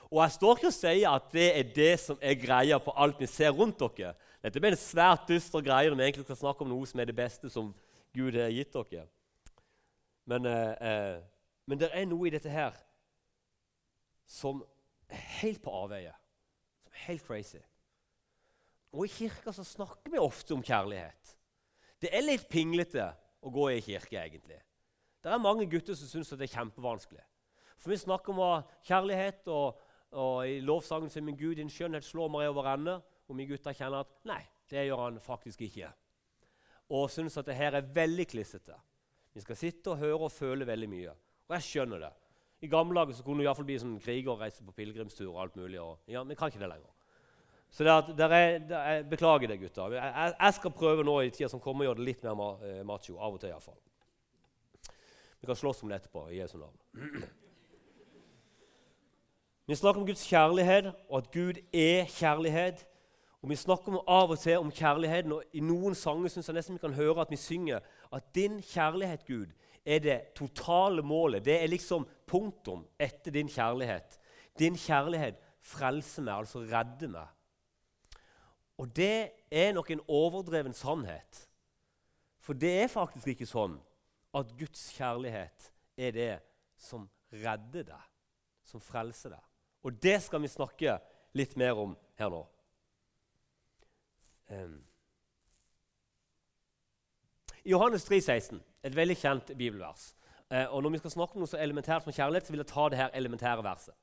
Og 0.10 0.24
jeg 0.24 0.34
står 0.34 0.58
ikke 0.58 0.72
og 0.72 0.74
sier 0.74 1.12
at 1.12 1.30
det 1.34 1.48
er 1.54 1.72
det 1.76 1.92
som 2.02 2.18
er 2.22 2.38
greia 2.42 2.80
på 2.82 2.94
alt 2.98 3.20
vi 3.22 3.28
ser 3.30 3.54
rundt 3.54 3.82
dere. 3.82 4.16
Dette 4.42 4.62
blir 4.62 4.74
en 4.74 4.82
svært 4.82 5.28
dyster 5.30 5.62
greie 5.62 5.92
når 5.92 6.00
vi 6.00 6.06
egentlig 6.08 6.26
skal 6.26 6.40
snakke 6.40 6.66
om 6.66 6.72
noe 6.72 6.88
som 6.90 7.02
er 7.02 7.10
det 7.10 7.18
beste 7.18 7.52
som 7.54 7.74
Gud 8.16 8.38
har 8.40 8.50
gitt 8.50 8.74
dere. 8.74 9.06
Men, 10.30 10.46
eh, 10.46 10.74
eh, 10.90 11.20
men 11.70 11.82
det 11.82 11.92
er 11.94 12.08
noe 12.10 12.28
i 12.28 12.34
dette 12.34 12.50
her 12.50 12.74
som 14.30 14.64
er 15.10 15.22
helt 15.42 15.62
på 15.62 15.74
avveie. 15.74 16.14
Som 16.84 16.94
er 16.94 17.06
helt 17.08 17.26
crazy. 17.26 17.62
Og 18.94 19.06
I 19.06 19.14
kirka 19.14 19.54
så 19.54 19.66
snakker 19.66 20.10
vi 20.10 20.22
ofte 20.22 20.56
om 20.56 20.66
kjærlighet. 20.66 21.36
Det 22.02 22.10
er 22.16 22.26
litt 22.26 22.50
pinglete 22.50 23.12
å 23.46 23.52
gå 23.54 23.68
i 23.76 23.82
kirke, 23.84 24.18
egentlig. 24.18 24.58
Det 25.22 25.30
er 25.30 25.42
mange 25.42 25.68
gutter 25.70 25.98
som 25.98 26.10
syns 26.10 26.32
det 26.34 26.48
er 26.48 26.56
kjempevanskelig. 26.56 27.26
For 27.80 27.92
vi 27.92 28.00
snakker 28.00 28.34
om 28.34 28.66
kjærlighet 28.88 29.48
og 29.52 29.80
og 30.12 30.48
i 30.50 30.60
lovsangen 30.66 31.12
sier 31.12 31.26
min 31.26 31.38
Gud, 31.38 31.56
din 31.60 31.70
skjønnhet 31.70 32.06
slår 32.06 32.32
meg 32.34 32.50
over 32.50 32.72
ende. 32.74 33.00
Og 33.30 33.38
mine 33.38 33.52
gutter 33.52 33.76
kjenner 33.78 34.02
at 34.06 34.14
nei, 34.26 34.42
det 34.72 34.88
gjør 34.88 35.04
han 35.06 35.20
faktisk 35.22 35.62
ikke. 35.68 35.92
Og 36.98 37.10
syns 37.14 37.38
at 37.38 37.46
det 37.46 37.58
her 37.60 37.78
er 37.78 37.92
veldig 37.94 38.26
klissete. 38.32 38.78
Vi 39.34 39.44
skal 39.44 39.60
sitte 39.60 39.94
og 39.94 40.02
høre 40.02 40.26
og 40.26 40.34
føle 40.34 40.66
veldig 40.66 40.90
mye. 40.90 41.14
Og 41.50 41.56
jeg 41.58 41.68
skjønner 41.68 42.02
det. 42.08 42.14
I 42.66 42.68
gamle 42.68 42.98
dager 42.98 43.16
så 43.16 43.24
kunne 43.24 43.44
du 43.44 43.46
iallfall 43.46 43.68
bli 43.68 43.78
sånn 43.80 44.00
kriger 44.02 44.34
og 44.34 44.42
reise 44.42 44.66
på 44.66 44.74
pilegrimstur. 44.76 45.30
og 45.30 45.44
alt 45.44 45.60
mulig. 45.60 45.78
Og, 45.80 46.00
ja, 46.10 46.24
men 46.24 46.36
kan 46.36 46.50
ikke 46.50 46.64
det 46.64 46.72
lenger. 46.74 46.90
Så 47.70 47.86
det 47.86 47.94
er, 47.94 48.14
der 48.18 48.34
er, 48.34 48.60
der 48.60 48.80
er, 48.80 49.04
Beklager 49.04 49.48
det, 49.48 49.60
gutter. 49.62 49.94
Jeg, 49.94 50.34
jeg, 50.40 50.54
skal 50.54 50.72
prøve 50.72 51.06
nå 51.06 51.20
i 51.22 51.30
tida 51.30 51.50
som 51.50 51.62
kommer, 51.62 51.86
å 51.86 51.92
gjøre 51.92 52.02
det 52.02 52.08
litt 52.08 52.26
mer 52.26 52.66
eh, 52.66 52.82
macho. 52.84 53.20
Av 53.22 53.38
og 53.38 53.40
til, 53.40 53.54
iallfall. 53.54 53.78
Vi 55.40 55.48
kan 55.48 55.56
slåss 55.56 55.84
om 55.86 55.94
det 55.94 56.02
etterpå 56.02 56.26
i 56.34 56.42
Jesu 56.42 56.58
navn. 56.58 57.30
Vi 59.70 59.76
snakker 59.76 60.02
om 60.02 60.08
Guds 60.08 60.24
kjærlighet, 60.26 60.88
og 61.10 61.18
at 61.18 61.32
Gud 61.32 61.54
er 61.74 62.06
kjærlighet. 62.06 62.88
Og 63.42 63.50
Vi 63.50 63.56
snakker 63.56 63.88
om, 63.92 64.00
av 64.08 64.32
og 64.32 64.40
til 64.40 64.58
om 64.58 64.72
kjærligheten, 64.72 65.32
og 65.32 65.44
i 65.54 65.60
noen 65.62 65.94
sanger 65.96 66.32
synes 66.34 66.48
jeg 66.50 66.56
nesten 66.58 66.74
vi 66.74 66.82
kan 66.82 66.94
høre 66.98 67.22
at 67.22 67.30
vi 67.30 67.38
synger 67.38 67.84
at 68.12 68.24
din 68.36 68.64
kjærlighet, 68.66 69.28
Gud, 69.28 69.52
er 69.86 70.00
det 70.00 70.34
totale 70.36 71.04
målet. 71.06 71.46
Det 71.46 71.64
er 71.64 71.70
liksom 71.70 72.08
punktum 72.26 72.82
etter 73.00 73.32
din 73.32 73.48
kjærlighet. 73.48 74.18
Din 74.60 74.76
kjærlighet 74.76 75.38
frelser 75.62 76.26
meg, 76.26 76.34
altså 76.34 76.64
redder 76.66 77.14
meg. 77.14 77.28
Og 78.78 78.90
det 78.96 79.30
er 79.52 79.74
nok 79.74 79.92
en 79.92 80.02
overdreven 80.08 80.74
sannhet. 80.74 81.46
For 82.40 82.58
det 82.58 82.74
er 82.82 82.90
faktisk 82.90 83.28
ikke 83.36 83.46
sånn 83.46 83.78
at 84.34 84.58
Guds 84.58 84.90
kjærlighet 84.98 85.70
er 85.98 86.18
det 86.18 86.34
som 86.78 87.06
redder 87.30 87.86
deg, 87.94 88.10
som 88.66 88.82
frelser 88.82 89.38
deg. 89.38 89.49
Og 89.84 90.04
det 90.04 90.18
skal 90.24 90.42
vi 90.44 90.52
snakke 90.52 90.98
litt 91.38 91.56
mer 91.58 91.80
om 91.80 91.96
her 92.20 92.32
nå. 92.34 92.44
Johannes 97.70 98.04
3, 98.08 98.22
16, 98.22 98.62
et 98.84 98.96
veldig 98.96 99.18
kjent 99.20 99.52
bibelvers. 99.58 100.14
Uh, 100.50 100.66
og 100.74 100.84
Når 100.84 100.90
vi 100.90 101.02
skal 101.04 101.12
snakke 101.12 101.38
om 101.38 101.44
noe 101.44 101.52
så 101.52 101.60
elementært 101.62 102.04
som 102.04 102.14
kjærlighet, 102.16 102.48
så 102.48 102.54
vil 102.54 102.64
jeg 102.64 102.72
ta 102.72 102.88
det 102.90 102.98
her 102.98 103.12
elementære 103.14 103.64
verset. 103.64 103.94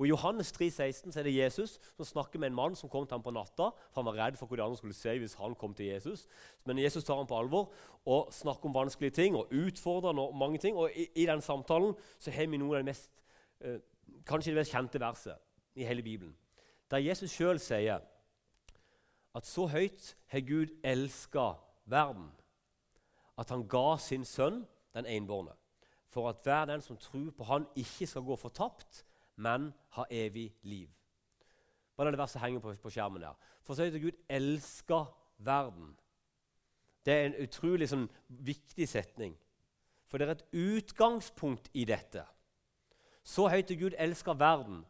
Og 0.00 0.06
I 0.06 0.08
Johannes 0.08 0.52
3, 0.56 0.70
16, 0.70 1.12
så 1.12 1.20
er 1.20 1.26
det 1.28 1.34
Jesus 1.34 1.74
som 1.96 2.06
snakker 2.08 2.40
med 2.40 2.48
en 2.48 2.54
mann 2.56 2.76
som 2.76 2.88
kom 2.88 3.04
til 3.04 3.18
ham 3.18 3.22
på 3.22 3.34
natta. 3.36 3.68
for 3.92 4.00
Han 4.00 4.06
var 4.08 4.16
redd 4.16 4.38
for 4.40 4.48
hva 4.48 4.56
de 4.56 4.62
andre 4.64 4.78
skulle 4.78 4.96
si 4.96 5.12
hvis 5.20 5.34
han 5.36 5.54
kom 5.54 5.74
til 5.74 5.90
Jesus. 5.90 6.26
Men 6.64 6.78
Jesus 6.78 7.04
tar 7.04 7.18
ham 7.20 7.26
på 7.26 7.36
alvor 7.36 7.68
og 8.06 8.32
snakker 8.32 8.70
om 8.70 8.74
vanskelige 8.74 9.10
ting 9.10 9.36
og 9.36 9.52
utfordrer 9.52 10.16
og 10.18 10.36
mange 10.36 10.58
ting. 10.58 10.76
Og 10.76 10.90
I, 10.96 11.06
i 11.14 11.26
den 11.26 11.40
samtalen 11.40 11.92
så 12.18 12.30
har 12.30 12.48
vi 12.48 12.56
noe 12.56 12.78
av 12.78 12.80
det 12.80 12.88
mest, 12.88 13.10
eh, 13.60 13.76
kanskje 14.26 14.52
det 14.52 14.60
mest 14.60 14.74
kjente 14.74 15.00
verset 15.00 15.38
i 15.74 15.84
hele 15.84 16.02
Bibelen. 16.02 16.36
Der 16.90 17.02
Jesus 17.02 17.30
sjøl 17.30 17.60
sier 17.62 18.02
at 19.34 19.46
så 19.46 19.66
høyt 19.70 20.14
har 20.32 20.42
Gud 20.46 20.72
elska 20.84 21.52
verden 21.90 22.30
at 23.40 23.50
han 23.50 23.64
ga 23.68 23.96
sin 24.00 24.24
sønn, 24.24 24.64
den 24.94 25.06
enbårne, 25.06 25.54
for 26.10 26.28
at 26.28 26.42
hver 26.44 26.66
den 26.68 26.82
som 26.82 26.98
tror 27.00 27.30
på 27.30 27.46
han, 27.48 27.66
ikke 27.76 28.06
skal 28.06 28.26
gå 28.26 28.36
fortapt, 28.36 29.04
men 29.36 29.70
ha 29.96 30.04
evig 30.10 30.50
liv. 30.62 30.88
Bare 31.96 32.10
er 32.10 32.16
det 32.16 32.20
verset 32.20 32.40
henger 32.42 32.60
på, 32.60 32.74
på, 32.82 32.90
skjermen 32.90 33.22
der. 33.22 33.36
For 33.64 33.74
så 33.74 33.86
høyt 33.86 34.00
Gud 34.02 34.18
elska 34.28 35.04
verden. 35.38 35.94
Det 37.06 37.14
er 37.14 37.28
en 37.28 37.38
utrolig 37.44 37.88
sånn, 37.88 38.08
viktig 38.28 38.88
setning. 38.88 39.36
For 40.10 40.18
det 40.18 40.26
er 40.26 40.34
et 40.34 40.46
utgangspunkt 40.52 41.70
i 41.72 41.86
dette. 41.88 42.24
Så 43.24 43.48
høyt 43.48 43.72
Gud 43.78 43.96
elska 43.98 44.32
verden. 44.38 44.84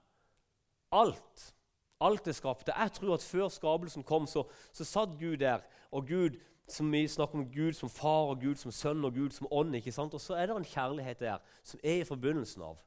Alt. 0.92 1.54
Alt 2.00 2.28
er 2.28 2.32
skapt. 2.32 2.68
Jeg 2.68 2.92
tror 2.92 3.14
at 3.14 3.24
før 3.24 3.48
skapelsen 3.48 4.02
kom, 4.02 4.26
så, 4.26 4.46
så 4.72 4.84
satt 4.84 5.18
Gud 5.20 5.36
der. 5.42 5.60
Og 5.90 6.06
Gud, 6.08 6.38
som 6.68 6.92
vi 6.92 7.06
snakker 7.08 7.38
om 7.38 7.50
Gud 7.52 7.72
som 7.76 7.90
far 7.90 8.30
og 8.30 8.40
Gud 8.40 8.56
som 8.56 8.72
sønn 8.72 9.04
og 9.04 9.14
Gud 9.14 9.34
som 9.36 9.48
ånd. 9.50 9.74
ikke 9.74 9.92
sant? 9.92 10.14
Og 10.14 10.20
så 10.20 10.38
er 10.38 10.46
det 10.46 10.56
en 10.56 10.64
kjærlighet 10.64 11.20
der 11.20 11.38
som 11.62 11.80
er 11.84 12.00
i 12.00 12.08
forbindelsen 12.08 12.62
av. 12.62 12.80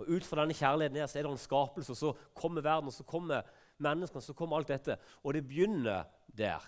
Og 0.00 0.08
Ut 0.08 0.24
fra 0.24 0.40
denne 0.40 0.56
kjærligheten 0.56 0.96
her, 0.96 1.06
så 1.06 1.18
er 1.18 1.26
det 1.26 1.32
en 1.34 1.38
skapelse, 1.38 1.92
og 1.92 1.96
så 1.96 2.12
kommer 2.34 2.64
verden, 2.64 2.88
og 2.88 2.94
så 2.96 3.04
kommer 3.04 3.42
menneskene, 3.78 4.22
så 4.24 4.32
kommer 4.32 4.56
alt 4.56 4.68
dette. 4.68 4.96
Og 5.22 5.34
det 5.34 5.44
begynner 5.48 6.06
der. 6.38 6.64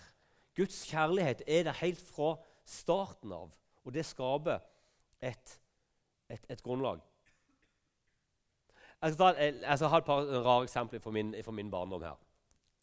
Guds 0.56 0.82
kjærlighet 0.84 1.42
er 1.46 1.64
der 1.64 1.78
helt 1.80 2.00
fra 2.00 2.34
starten 2.68 3.32
av, 3.32 3.48
og 3.84 3.94
det 3.94 4.04
skaper 4.04 4.60
et, 5.24 5.56
et, 6.28 6.44
et 6.50 6.62
grunnlag. 6.62 7.00
Jeg 9.02 9.16
ta, 9.18 9.32
jeg 9.34 9.78
skal 9.78 9.90
ha 9.90 9.98
et 9.98 10.06
par 10.06 10.28
rare 10.44 10.66
eksempler 10.68 11.00
fra 11.02 11.10
min, 11.10 11.34
fra 11.42 11.54
min 11.54 11.70
barndom 11.70 12.04
her. 12.06 12.18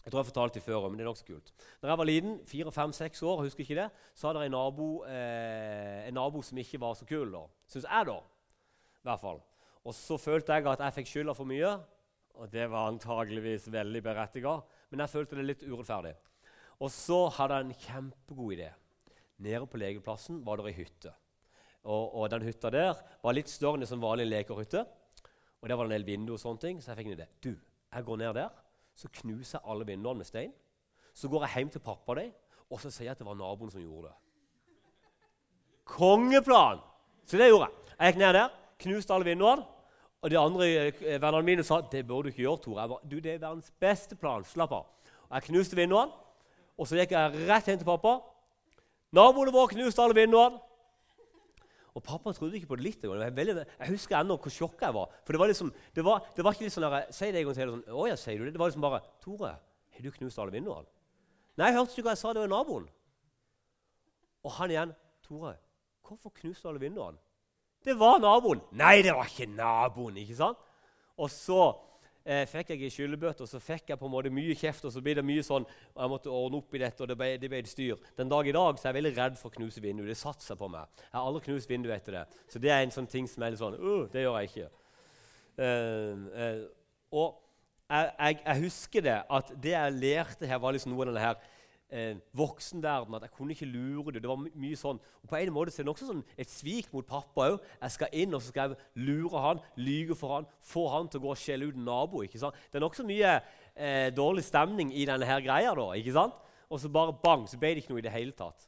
Jeg 0.04 0.12
tror 0.12 0.20
jeg 0.20 0.30
fortalte 0.32 0.60
det 0.60 0.64
før, 0.64 0.88
men 0.88 1.00
det 1.00 1.04
er 1.04 1.10
nokså 1.10 1.28
kult. 1.28 1.52
Da 1.82 1.92
jeg 1.92 2.00
var 2.00 2.08
liten, 2.08 2.40
fire, 2.48 2.72
fem, 2.76 2.92
seks 2.96 3.22
år, 3.24 3.44
husker 3.44 3.64
ikke 3.64 3.78
det, 3.78 3.90
så 4.16 4.28
hadde 4.28 4.44
jeg 4.44 4.52
en 4.52 4.56
nabo, 4.58 4.88
eh, 5.08 6.08
en 6.08 6.18
nabo 6.18 6.42
som 6.44 6.58
ikke 6.58 6.80
var 6.82 6.96
så 7.00 7.06
kul. 7.06 7.32
da. 7.32 7.44
Syns 7.68 7.86
jeg, 7.86 8.08
da. 8.08 8.18
I 9.00 9.08
hvert 9.08 9.22
fall. 9.22 9.42
Og 9.86 9.96
så 9.96 10.18
følte 10.20 10.54
jeg 10.56 10.68
at 10.68 10.84
jeg 10.84 10.98
fikk 11.00 11.12
skylda 11.12 11.36
for 11.36 11.48
mye, 11.48 11.72
og 12.40 12.52
det 12.52 12.68
var 12.72 12.90
antageligvis 12.92 13.72
veldig 13.72 14.04
berettiga. 14.04 14.60
Men 14.90 15.04
jeg 15.04 15.14
følte 15.14 15.40
det 15.40 15.46
litt 15.46 15.64
urettferdig. 15.64 16.16
Og 16.80 16.92
så 16.92 17.26
hadde 17.36 17.56
jeg 17.56 17.68
en 17.68 17.82
kjempegod 17.86 18.56
idé. 18.56 18.70
Nede 19.40 19.68
på 19.68 19.80
legeplassen 19.80 20.40
var 20.46 20.60
det 20.60 20.72
ei 20.72 20.78
hytte. 20.80 21.12
Og, 21.84 22.16
og, 22.16 22.26
den 22.32 22.44
hytta 22.44 22.72
der 22.72 22.98
var 23.24 23.36
litt 23.36 23.52
større 23.52 23.80
enn 23.80 23.88
en 23.88 24.04
vanlig 24.04 24.28
lekerhytte. 24.28 24.84
Og 25.62 25.70
der 25.70 25.76
var 25.76 25.88
det 25.88 25.92
en 25.92 25.98
del 25.98 26.08
vinduer 26.08 26.38
og 26.38 26.42
sånne 26.42 26.64
ting, 26.64 26.82
så 26.84 26.92
jeg 26.92 27.02
fikk 27.02 27.12
en 27.12 27.18
idé. 27.18 27.28
Du, 27.44 27.52
jeg 27.94 28.06
går 28.06 28.20
ned 28.22 28.34
der, 28.34 28.50
så 28.96 29.10
knuser 29.22 29.60
jeg 29.60 29.72
alle 29.72 29.88
vinduene 29.88 30.22
med 30.22 30.28
stein. 30.28 30.54
Så 31.14 31.28
går 31.28 31.46
jeg 31.46 31.56
hjem 31.58 31.74
til 31.76 31.84
pappa 31.84 32.16
og 32.16 32.32
og 32.70 32.78
så 32.78 32.92
sier 32.94 33.08
jeg 33.08 33.16
at 33.16 33.20
det 33.20 33.26
var 33.26 33.34
naboen 33.34 33.72
som 33.74 33.82
gjorde 33.82 34.12
det. 34.12 34.16
Kongeplan! 35.90 36.80
Så 37.26 37.38
det 37.38 37.48
gjorde 37.50 37.66
jeg. 37.66 37.96
Jeg 38.00 38.14
gikk 38.14 38.20
ned 38.22 38.34
der, 38.34 38.50
knuste 38.80 39.14
alle 39.14 39.26
vinduene. 39.26 39.66
Og 40.22 40.30
de 40.30 40.38
andre 40.38 40.68
eh, 40.68 41.22
vennene 41.22 41.46
mine 41.48 41.64
sa 41.64 41.80
det 41.82 42.04
burde 42.08 42.28
du 42.28 42.34
ikke 42.34 42.44
gjøre, 42.44 42.62
Tore. 42.62 42.82
Jeg 42.82 42.90
bare, 42.90 43.10
du, 43.12 43.20
det 43.20 43.34
er 43.34 43.42
verdens 43.42 43.72
beste 43.80 44.16
plan. 44.20 44.46
Slapp 44.46 44.72
av. 44.76 44.86
Og 45.30 45.36
Jeg 45.36 45.48
knuste 45.50 45.76
vinduene, 45.76 46.12
og 46.78 46.88
så 46.88 47.00
gikk 47.00 47.16
jeg 47.16 47.46
rett 47.50 47.70
hjem 47.70 47.80
til 47.80 47.88
pappa. 47.88 48.20
Naboene 49.16 49.54
våre 49.56 49.74
knuste 49.74 50.04
alle 50.04 50.18
vinduene. 50.18 50.60
Og 51.98 52.04
pappa 52.06 52.32
trodde 52.36 52.60
ikke 52.60 52.70
på 52.70 52.78
det 52.80 52.86
litt 52.86 53.04
engang. 53.04 53.40
Jeg, 53.40 53.90
husker 53.90 54.20
ennå 54.20 54.38
hvor 54.38 54.54
sjokka 54.54 54.90
jeg 54.90 54.96
var. 54.96 55.16
For 55.26 55.36
det 55.36 55.42
var 55.42 55.52
liksom, 55.52 55.72
det 55.96 56.06
var, 56.06 56.28
det 56.36 56.46
var 56.46 56.56
ikke 56.56 56.68
litt 56.68 56.76
sånn 56.76 56.86
der, 56.86 57.10
Si 57.16 57.32
det 57.32 57.42
en 57.42 57.50
gang 57.50 57.58
til. 57.58 57.74
Sånn, 57.74 57.84
å 57.90 58.06
ja, 58.10 58.18
sier 58.20 58.40
du 58.40 58.46
det? 58.46 58.54
Det 58.56 58.62
var 58.62 58.72
liksom 58.72 58.86
bare 58.86 59.02
Tore, 59.24 59.56
har 59.96 60.06
du 60.06 60.12
knust 60.16 60.40
alle 60.40 60.54
vinduene? 60.54 60.88
Nei, 61.60 61.72
jeg 61.72 61.80
hørte 61.80 61.98
ikke 61.98 62.06
hva 62.08 62.16
jeg 62.16 62.22
sa. 62.22 62.36
Det 62.36 62.44
var 62.46 62.54
naboen. 62.54 62.86
Og 64.46 64.56
han 64.60 64.76
igjen. 64.76 64.94
Tore, 65.26 65.58
hvorfor 66.08 66.34
knuste 66.38 66.66
du 66.66 66.72
alle 66.72 66.84
vinduene? 66.86 67.20
Det 67.86 67.96
var 68.00 68.20
naboen. 68.22 68.62
Nei, 68.78 69.00
det 69.06 69.16
var 69.16 69.28
ikke 69.28 69.50
naboen. 69.52 70.18
ikke 70.22 70.38
sant? 70.40 70.62
Og 71.20 71.32
så 71.34 71.74
eh, 72.30 72.46
fikk 72.50 72.76
jeg 72.76 72.94
skyldbøtte, 72.94 73.46
og 73.46 73.50
så 73.50 73.62
fikk 73.64 73.92
jeg 73.92 74.00
på 74.00 74.08
en 74.08 74.14
måte 74.14 74.32
mye 74.34 74.56
kjeft. 74.58 74.86
Og 74.88 74.94
så 74.94 75.02
ble 75.04 75.16
det 75.18 75.26
mye 75.26 75.44
sånn, 75.46 75.66
og 75.66 76.04
jeg 76.04 76.14
måtte 76.14 76.34
ordne 76.34 76.62
opp 76.62 76.78
i 76.78 76.82
dette, 76.84 77.04
og 77.04 77.12
det 77.12 77.18
ble, 77.20 77.32
det 77.42 77.52
ble 77.52 77.62
et 77.64 77.72
styr. 77.72 78.00
Den 78.20 78.32
dag 78.32 78.48
i 78.48 78.56
dag 78.56 78.80
så 78.80 78.88
er 78.88 78.94
jeg 78.94 79.00
veldig 79.00 79.14
redd 79.18 79.38
for 79.40 79.52
å 79.52 79.58
knuse 79.58 79.84
vinduet. 79.84 80.12
Det 80.12 80.20
satser 80.20 80.60
på 80.60 80.70
meg. 80.72 80.90
Jeg 81.08 81.18
har 81.18 81.28
aldri 81.28 81.46
knust 81.50 81.72
vinduet 81.72 81.98
etter 81.98 82.20
det. 82.20 82.26
Så 82.52 82.62
det 82.64 82.74
er 82.76 82.86
en 82.86 82.96
sånn 82.96 83.10
ting 83.10 83.30
som 83.30 83.46
er 83.46 83.54
litt 83.54 83.62
sånn 83.62 83.78
uh, 83.80 84.08
Det 84.14 84.26
gjør 84.26 84.40
jeg 84.40 84.52
ikke. 84.52 84.72
Uh, 85.60 86.26
uh, 86.40 86.66
og 87.20 87.30
jeg, 87.90 88.12
jeg, 88.20 88.42
jeg, 88.46 88.62
husker 88.64 89.06
det, 89.06 89.22
at 89.40 89.56
det 89.64 89.74
jeg 89.74 89.98
lærte 89.98 90.50
her, 90.50 90.62
var 90.62 90.76
liksom 90.76 90.94
noe 90.94 91.08
av 91.08 91.10
denne 91.10 91.24
her 91.26 91.56
eh, 91.92 92.18
voksenverden. 92.38 93.16
At 93.16 93.26
jeg 93.28 93.32
kunne 93.32 93.56
ikke 93.56 93.66
lure 93.66 94.14
det. 94.14 94.22
Det 94.24 94.30
var 94.30 94.40
my 94.42 94.52
mye 94.56 94.80
sånn. 94.80 95.00
Og 95.24 95.30
På 95.30 95.38
en 95.40 95.54
måte 95.54 95.74
så 95.74 95.82
er 95.82 95.88
det 95.88 95.94
også 95.94 96.10
sånn 96.10 96.24
et 96.38 96.52
svik 96.52 96.92
mot 96.94 97.08
pappa 97.08 97.50
òg. 97.52 97.60
Jeg 97.82 97.96
skal 97.96 98.16
inn 98.22 98.34
og 98.34 98.42
så 98.42 98.54
skal 98.54 98.74
jeg 98.74 99.06
lure 99.08 99.44
han, 99.44 99.64
lyge 99.78 100.18
for 100.18 100.38
han, 100.38 100.50
få 100.62 100.88
han 100.94 101.10
til 101.10 101.22
å 101.22 101.28
gå 101.28 101.34
og 101.34 101.42
skjelle 101.42 101.70
ut 101.70 101.78
en 101.78 101.88
nabo. 101.90 102.24
ikke 102.24 102.42
sant? 102.42 102.58
Det 102.72 102.80
er 102.80 102.86
nokså 102.86 103.06
mye 103.08 103.36
eh, 103.76 104.10
dårlig 104.16 104.46
stemning 104.48 104.94
i 104.94 105.06
denne 105.10 105.30
her 105.30 105.42
greia. 105.46 105.76
da, 105.76 105.92
ikke 105.98 106.18
sant? 106.18 106.38
Og 106.70 106.80
så 106.80 106.90
bare 106.94 107.16
bang, 107.24 107.48
så 107.50 107.58
ble 107.58 107.74
det 107.74 107.84
ikke 107.84 107.96
noe 107.96 108.04
i 108.04 108.06
det 108.06 108.14
hele 108.14 108.36
tatt. 108.38 108.68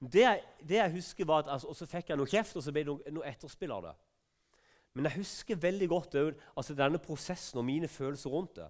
Det, 0.00 0.24
det 0.64 0.78
jeg 0.78 0.94
husker 0.94 1.26
var 1.28 1.42
at, 1.42 1.50
altså, 1.52 1.68
Og 1.68 1.76
så 1.76 1.86
fikk 1.86 2.08
jeg 2.08 2.16
noe 2.16 2.30
kjeft, 2.30 2.56
og 2.56 2.64
så 2.64 2.72
ble 2.72 2.86
det 2.86 2.88
noe, 2.88 3.12
noe 3.12 3.28
etterspill 3.28 3.74
av 3.76 3.90
det. 3.90 3.96
Men 4.96 5.06
jeg 5.06 5.20
husker 5.20 5.60
veldig 5.60 5.88
godt 5.88 6.16
altså, 6.56 6.74
denne 6.74 6.98
prosessen 6.98 7.60
og 7.60 7.64
mine 7.64 7.88
følelser 7.88 8.30
rundt 8.30 8.56
det. 8.56 8.66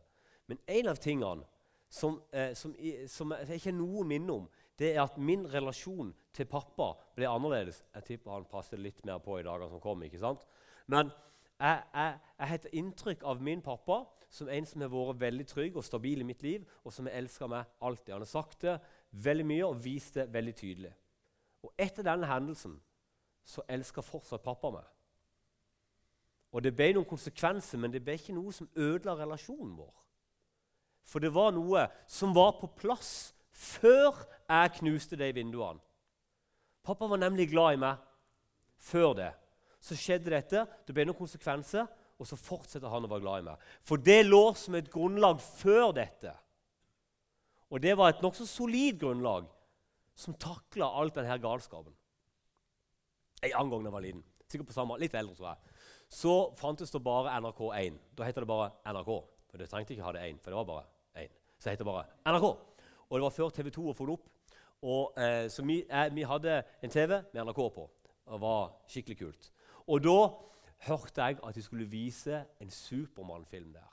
Men 0.50 0.58
en 0.66 0.90
av 0.90 0.98
tingene 1.00 1.46
som, 1.90 2.20
eh, 2.32 2.54
som, 2.54 2.74
som, 3.10 3.34
jeg 3.34 3.58
ikke 3.58 3.74
noe 3.74 4.04
minne 4.06 4.36
om, 4.42 4.46
det 4.78 4.94
er 4.94 5.02
at 5.02 5.18
min 5.18 5.42
relasjon 5.50 6.12
til 6.32 6.46
pappa 6.48 6.92
ble 7.16 7.28
annerledes. 7.28 7.82
Jeg 7.96 8.06
tipper 8.06 8.36
han 8.36 8.46
passer 8.48 8.80
litt 8.80 9.02
mer 9.04 9.18
på 9.20 9.40
i 9.40 9.44
dagene 9.44 9.68
som 9.68 9.82
kommer. 9.82 10.06
ikke 10.06 10.22
sant? 10.22 10.46
Men 10.86 11.10
jeg, 11.58 11.82
jeg, 11.92 12.14
jeg 12.38 12.48
har 12.48 12.60
et 12.60 12.70
inntrykk 12.80 13.26
av 13.28 13.42
min 13.44 13.60
pappa 13.62 14.04
som 14.30 14.48
en 14.48 14.66
som 14.66 14.84
har 14.84 14.92
vært 14.94 15.20
veldig 15.20 15.46
trygg 15.50 15.76
og 15.76 15.84
stabil 15.84 16.22
i 16.22 16.26
mitt 16.26 16.42
liv, 16.46 16.64
og 16.86 16.94
som 16.94 17.08
har 17.10 17.18
elska 17.18 17.48
meg 17.50 17.66
alltid. 17.82 18.14
Han 18.14 18.24
har 18.24 18.30
sagt 18.30 18.62
det 18.62 18.78
veldig 19.10 19.46
mye 19.50 19.66
og 19.66 19.82
vist 19.84 20.14
det 20.16 20.30
veldig 20.32 20.54
tydelig. 20.56 20.92
Og 21.66 21.74
etter 21.76 22.06
denne 22.06 22.30
hendelsen 22.30 22.78
så 23.44 23.66
elsker 23.68 24.06
fortsatt 24.06 24.46
pappa 24.46 24.70
meg. 24.78 24.86
Og 26.54 26.62
Det 26.62 26.72
ble 26.74 26.92
noen 26.94 27.06
konsekvenser, 27.06 27.78
men 27.78 27.92
det 27.92 28.02
ble 28.02 28.16
ikke 28.18 28.34
noe 28.34 28.52
som 28.54 28.70
ødela 28.74 29.14
relasjonen 29.18 29.76
vår. 29.78 29.92
For 31.10 31.22
det 31.22 31.32
var 31.34 31.50
noe 31.56 31.88
som 32.06 32.34
var 32.36 32.54
på 32.60 32.70
plass 32.78 33.32
før 33.50 34.14
jeg 34.46 34.76
knuste 34.78 35.18
de 35.18 35.30
vinduene. 35.34 35.82
Pappa 36.86 37.08
var 37.10 37.20
nemlig 37.20 37.50
glad 37.50 37.76
i 37.76 37.80
meg 37.82 37.98
før 38.80 39.14
det. 39.18 39.30
Så 39.82 39.96
skjedde 39.98 40.32
dette, 40.32 40.64
det 40.86 40.94
ble 40.94 41.06
noen 41.08 41.18
konsekvenser, 41.18 41.88
og 42.20 42.28
så 42.28 42.36
fortsetter 42.36 42.92
han 42.92 43.06
å 43.06 43.10
være 43.10 43.24
glad 43.24 43.42
i 43.42 43.46
meg. 43.48 43.64
For 43.84 44.00
det 44.00 44.22
lå 44.26 44.42
som 44.58 44.76
et 44.76 44.90
grunnlag 44.92 45.40
før 45.40 45.94
dette. 45.96 46.34
Og 47.70 47.80
det 47.82 47.96
var 47.98 48.12
et 48.12 48.22
nokså 48.24 48.46
solid 48.48 48.98
grunnlag 49.00 49.48
som 50.18 50.36
takla 50.36 50.90
alt 51.00 51.16
denne 51.16 51.38
galskapen. 51.40 51.94
En 53.40 53.56
annen 53.56 53.72
gang 53.72 53.88
jeg 53.88 53.94
var 53.94 54.04
liten, 54.04 54.24
sikkert 54.50 54.68
på 54.68 54.76
samme, 54.76 54.98
litt 55.00 55.16
eldre, 55.16 55.36
tror 55.38 55.52
jeg, 55.52 55.76
så 56.12 56.34
fantes 56.60 56.92
det 56.92 57.02
bare 57.02 57.32
NRK1. 57.40 58.00
Da 58.18 58.26
heter 58.26 58.44
det 58.44 58.50
bare 58.50 58.72
NRK. 58.84 59.12
For 59.50 59.58
det 59.58 59.70
trengte 59.70 59.94
ikke 59.94 60.06
ha 60.06 60.12
det 60.14 60.26
én, 60.28 60.40
for 60.42 60.52
det 60.52 60.58
var 60.60 60.68
bare 60.68 60.99
det 61.64 61.76
heter 61.76 61.84
bare 61.84 62.04
NRK. 62.26 62.46
Og 63.10 63.18
det 63.18 63.22
var 63.22 63.34
før 63.34 63.50
TV 63.50 63.70
2 63.74 63.88
å 63.90 63.96
få 63.96 64.06
opp. 64.12 64.28
Og, 64.80 65.12
eh, 65.20 65.48
så 65.52 65.64
vi, 65.66 65.82
eh, 65.90 66.14
vi, 66.14 66.22
hadde 66.22 66.62
en 66.82 66.90
TV 66.90 67.22
med 67.32 67.42
NRK 67.44 67.60
på. 67.74 67.90
Det 68.30 68.40
var 68.40 68.72
skikkelig 68.88 69.18
kult. 69.18 69.50
Og 69.88 70.02
da 70.02 70.18
hørte 70.88 71.26
jeg 71.26 71.38
at 71.44 71.54
de 71.54 71.62
skulle 71.62 71.90
vise 71.90 72.44
en 72.60 72.70
Supermann-film 72.70 73.72
der. 73.72 73.90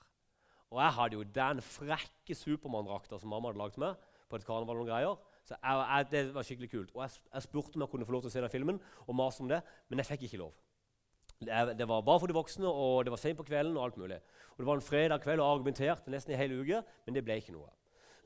Og 0.71 0.81
jeg 0.81 0.93
hadde 0.93 1.13
jo 1.13 1.23
den 1.23 1.61
frekke 1.61 2.35
Supermann-drakta 2.35 3.19
som 3.19 3.29
mamma 3.29 3.49
hadde 3.49 3.59
lagd 3.59 3.77
meg. 3.77 3.95
på 4.29 4.35
et 4.35 4.45
karneval 4.45 4.81
og 4.81 4.87
greier. 4.87 5.15
Så 5.45 5.55
jeg, 5.63 5.87
jeg, 5.89 6.07
Det 6.11 6.33
var 6.35 6.43
skikkelig 6.43 6.71
kult. 6.71 6.89
Og 6.95 7.01
jeg, 7.01 7.11
jeg, 7.33 7.41
spurte 7.41 7.75
om 7.75 7.81
jeg 7.81 7.89
kunne 7.89 8.05
få 8.05 8.11
lov 8.11 8.21
til 8.21 8.27
å 8.27 8.31
se 8.31 8.41
den 8.41 8.49
filmen, 8.49 8.81
og 9.07 9.15
maste 9.15 9.41
om 9.41 9.47
det, 9.47 9.61
men 9.87 9.99
jeg 9.99 10.05
fikk 10.05 10.23
ikke 10.27 10.37
lov. 10.41 10.51
Det, 11.39 11.87
var 11.87 12.01
bare 12.01 12.19
for 12.19 12.27
de 12.27 12.33
voksne, 12.33 12.67
og 12.67 13.05
det 13.05 13.11
var 13.13 13.21
sent 13.21 13.37
på 13.37 13.45
kvelden. 13.45 13.77
og 13.77 13.83
alt 13.83 13.97
mulig. 13.97 14.19
Og 14.51 14.57
Det 14.57 14.65
var 14.65 14.75
en 14.75 14.81
fredag 14.81 15.21
kveld 15.21 15.39
og 15.39 15.51
argumenterte 15.51 16.11
nesten 16.11 16.33
i 16.33 16.37
hele 16.37 16.61
uke, 16.61 16.83
men 17.05 17.15
det 17.15 17.23
ble 17.23 17.37
ikke 17.37 17.53
noe. 17.53 17.69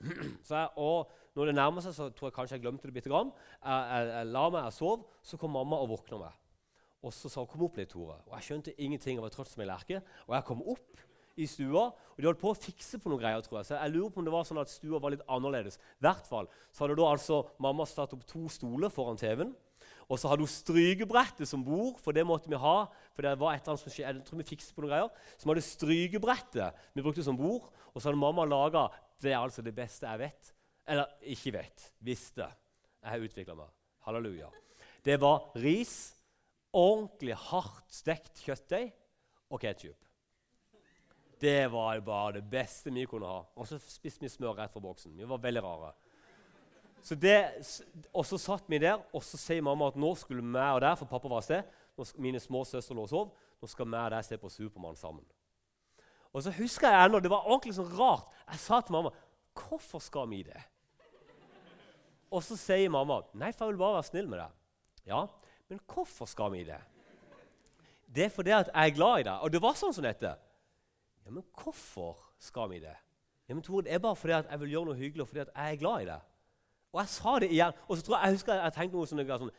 Jeg, 0.50 0.70
og 0.78 1.12
når 1.36 1.46
det 1.46 1.56
nærmer 1.56 1.84
seg, 1.84 1.94
så 1.94 2.10
tror 2.10 2.28
jeg 2.28 2.34
kanskje 2.36 2.56
jeg 2.58 2.64
glemte 2.64 2.88
det 2.90 2.94
bitte 2.96 3.10
grann. 3.12 3.30
Jeg, 3.64 3.84
jeg, 3.92 4.08
jeg, 4.10 4.30
la 4.34 4.46
meg, 4.50 4.64
jeg 4.66 4.74
sov, 4.74 5.06
så 5.24 5.38
kom 5.38 5.54
mamma 5.56 5.78
og 5.80 5.92
våkna 5.94 6.18
meg. 6.26 6.40
Og 7.02 7.14
så 7.14 7.30
sa 7.30 7.42
hun 7.42 7.48
'kom 7.48 7.64
opp 7.64 7.78
litt, 7.78 7.94
Tore'. 7.94 8.20
Og 8.28 8.34
Jeg 8.34 8.44
skjønte 8.44 8.82
ingenting. 8.82 9.16
Jeg 9.16 9.24
var 9.24 9.30
trøtt 9.30 9.48
som 9.50 9.62
ei 9.62 9.68
lerke. 9.68 10.02
Og 10.28 10.36
jeg 10.36 10.44
kom 10.46 10.62
opp 10.62 11.00
i 11.38 11.46
stua, 11.46 11.86
og 11.88 12.18
de 12.18 12.28
holdt 12.28 12.42
på 12.42 12.52
å 12.52 12.58
fikse 12.58 13.00
på 13.00 13.10
noen 13.10 13.22
greier. 13.22 13.42
tror 13.42 13.60
jeg. 13.60 13.66
Så 13.66 13.80
jeg 13.80 13.92
lurer 13.92 14.10
på 14.10 14.20
om 14.20 14.26
det 14.26 14.34
var 14.34 14.44
sånn 14.44 14.62
at 14.62 14.70
stua 14.70 15.00
var 15.00 15.12
litt 15.12 15.26
annerledes. 15.28 15.78
I 15.78 16.06
hvert 16.06 16.28
fall 16.28 16.48
så 16.72 16.86
hadde 16.86 17.00
da 17.00 17.08
altså 17.08 17.48
mamma 17.60 17.86
satt 17.86 18.14
opp 18.14 18.26
to 18.26 18.48
stoler 18.50 18.90
foran 18.90 19.18
TV-en. 19.18 19.56
Og 20.12 20.20
så 20.20 20.28
hadde 20.28 20.44
hun 20.44 20.52
strygebrettet 20.52 21.48
som 21.48 21.62
bord, 21.64 22.02
for 22.04 22.12
det 22.16 22.26
måtte 22.28 22.52
vi 22.52 22.60
ha. 22.60 22.78
for 23.16 23.24
det 23.24 23.38
var 23.40 23.54
et 23.54 23.62
eller 23.62 23.74
annet 23.74 23.84
som 23.84 23.94
skje, 23.94 24.04
jeg 24.04 24.24
tror 24.28 24.42
vi 24.42 24.50
fikset 24.50 24.76
på 24.76 24.84
noen 24.84 24.92
greier. 24.92 25.30
Så 25.38 25.46
vi 25.46 25.54
hadde 25.54 25.64
strygebrettet 25.64 26.82
vi 26.94 27.06
brukte 27.06 27.24
som 27.24 27.38
bord, 27.40 27.70
og 27.94 28.02
så 28.02 28.10
hadde 28.10 28.20
mamma 28.20 28.44
laga 28.46 28.90
det 29.22 29.32
er 29.32 29.40
altså 29.40 29.64
det 29.64 29.76
beste 29.76 30.10
jeg 30.10 30.20
vet. 30.20 30.54
Eller 30.92 31.08
ikke 31.32 31.54
vet. 31.56 31.88
Visste. 32.04 32.48
Jeg 33.02 33.14
har 33.14 33.24
utvikla 33.24 33.56
meg. 33.56 33.70
Halleluja. 34.06 34.50
Det 35.06 35.18
var 35.22 35.52
ris, 35.62 36.14
ordentlig 36.74 37.38
hardt 37.38 37.94
stekt 37.94 38.42
kjøttdeig 38.44 38.92
og 39.52 39.62
ketsjup. 39.62 39.98
Det 41.42 41.72
var 41.74 42.02
bare 42.06 42.38
det 42.38 42.44
beste 42.50 42.92
vi 42.94 43.08
kunne 43.10 43.30
ha. 43.30 43.46
Og 43.58 43.70
så 43.70 43.80
spiste 43.82 44.26
vi 44.26 44.30
smør 44.30 44.60
rett 44.60 44.74
fra 44.74 44.84
boksen. 44.84 45.16
Vi 45.18 45.30
var 45.30 45.42
veldig 45.42 45.64
rare. 45.66 45.94
Så 47.02 47.16
det, 47.18 47.38
og 48.14 48.26
så 48.26 48.38
satt 48.38 48.68
vi 48.70 48.78
der, 48.82 49.02
og 49.14 49.24
så 49.26 49.38
sier 49.42 49.64
mamma 49.66 49.90
at 49.90 49.98
nå 50.00 50.14
skulle 50.20 50.44
vi 50.46 50.66
og 50.66 50.82
der, 50.84 50.98
for 51.00 51.10
pappa 51.10 51.30
var 51.32 51.42
av 51.42 51.48
sted, 51.48 51.64
mine 52.22 52.40
små 52.42 52.64
søstre 52.66 52.96
lå 52.98 53.06
og 53.08 53.10
sov, 53.12 53.32
nå 53.62 53.70
skal 53.70 53.90
vi 53.90 53.98
og 53.98 54.12
der 54.14 54.26
se 54.26 54.38
på 54.38 54.50
Supermann 54.50 54.98
sammen. 55.00 55.26
Og 56.32 56.44
så 56.46 56.54
husker 56.56 56.90
jeg 56.90 57.06
ennå, 57.10 57.20
Det 57.20 57.30
var 57.30 57.48
ordentlig 57.48 57.76
sånn 57.76 57.92
rart. 57.98 58.30
Jeg 58.52 58.60
sa 58.60 58.80
til 58.82 58.96
mamma 58.96 59.12
hvorfor 59.58 60.00
skal 60.00 60.30
vi 60.32 60.44
det? 60.48 60.62
Og 62.32 62.40
så 62.44 62.56
sier 62.56 62.90
mamma 62.90 63.20
nei, 63.36 63.52
for 63.52 63.66
jeg 63.66 63.74
vil 63.74 63.82
bare 63.82 63.98
være 63.98 64.08
snill 64.08 64.30
med 64.32 64.40
deg. 64.40 64.54
Ja, 65.10 65.26
men 65.68 65.82
hvorfor 65.92 66.30
skal 66.30 66.54
vi 66.54 66.64
det? 66.64 66.80
Det 68.12 68.26
er 68.26 68.32
fordi 68.32 68.54
at 68.56 68.70
jeg 68.74 68.92
er 68.92 68.96
glad 68.96 69.20
i 69.20 69.28
deg. 69.28 69.44
Og 69.44 69.52
det 69.52 69.62
var 69.64 69.76
sånn 69.80 69.94
som 69.96 70.04
dette. 70.04 70.32
Ja, 71.26 71.32
Men 71.32 71.44
hvorfor 71.56 72.18
skal 72.40 72.70
vi 72.72 72.80
det? 72.80 72.96
Ja, 73.48 73.54
men 73.56 73.64
Tore, 73.64 73.84
Det 73.84 73.94
er 73.94 74.00
bare 74.00 74.16
fordi 74.16 74.34
at 74.34 74.50
jeg 74.50 74.60
vil 74.60 74.70
gjøre 74.70 74.86
noe 74.86 74.96
hyggelig 75.00 75.22
og 75.22 75.28
fordi 75.28 75.40
at 75.42 75.52
jeg 75.56 75.74
er 75.74 75.80
glad 75.80 76.02
i 76.02 76.06
det. 76.06 76.20
Og 76.92 77.02
jeg 77.02 77.12
sa 77.14 77.36
det 77.40 77.52
igjen. 77.52 77.78
Og 77.88 77.98
så 77.98 78.06
tror 78.06 78.18
jeg, 78.18 78.26
jeg 78.26 78.38
husker 78.38 78.60
jeg 78.60 78.76
tenkte 78.76 78.98
noe 78.98 79.10
sånn, 79.10 79.24
sånn 79.28 79.54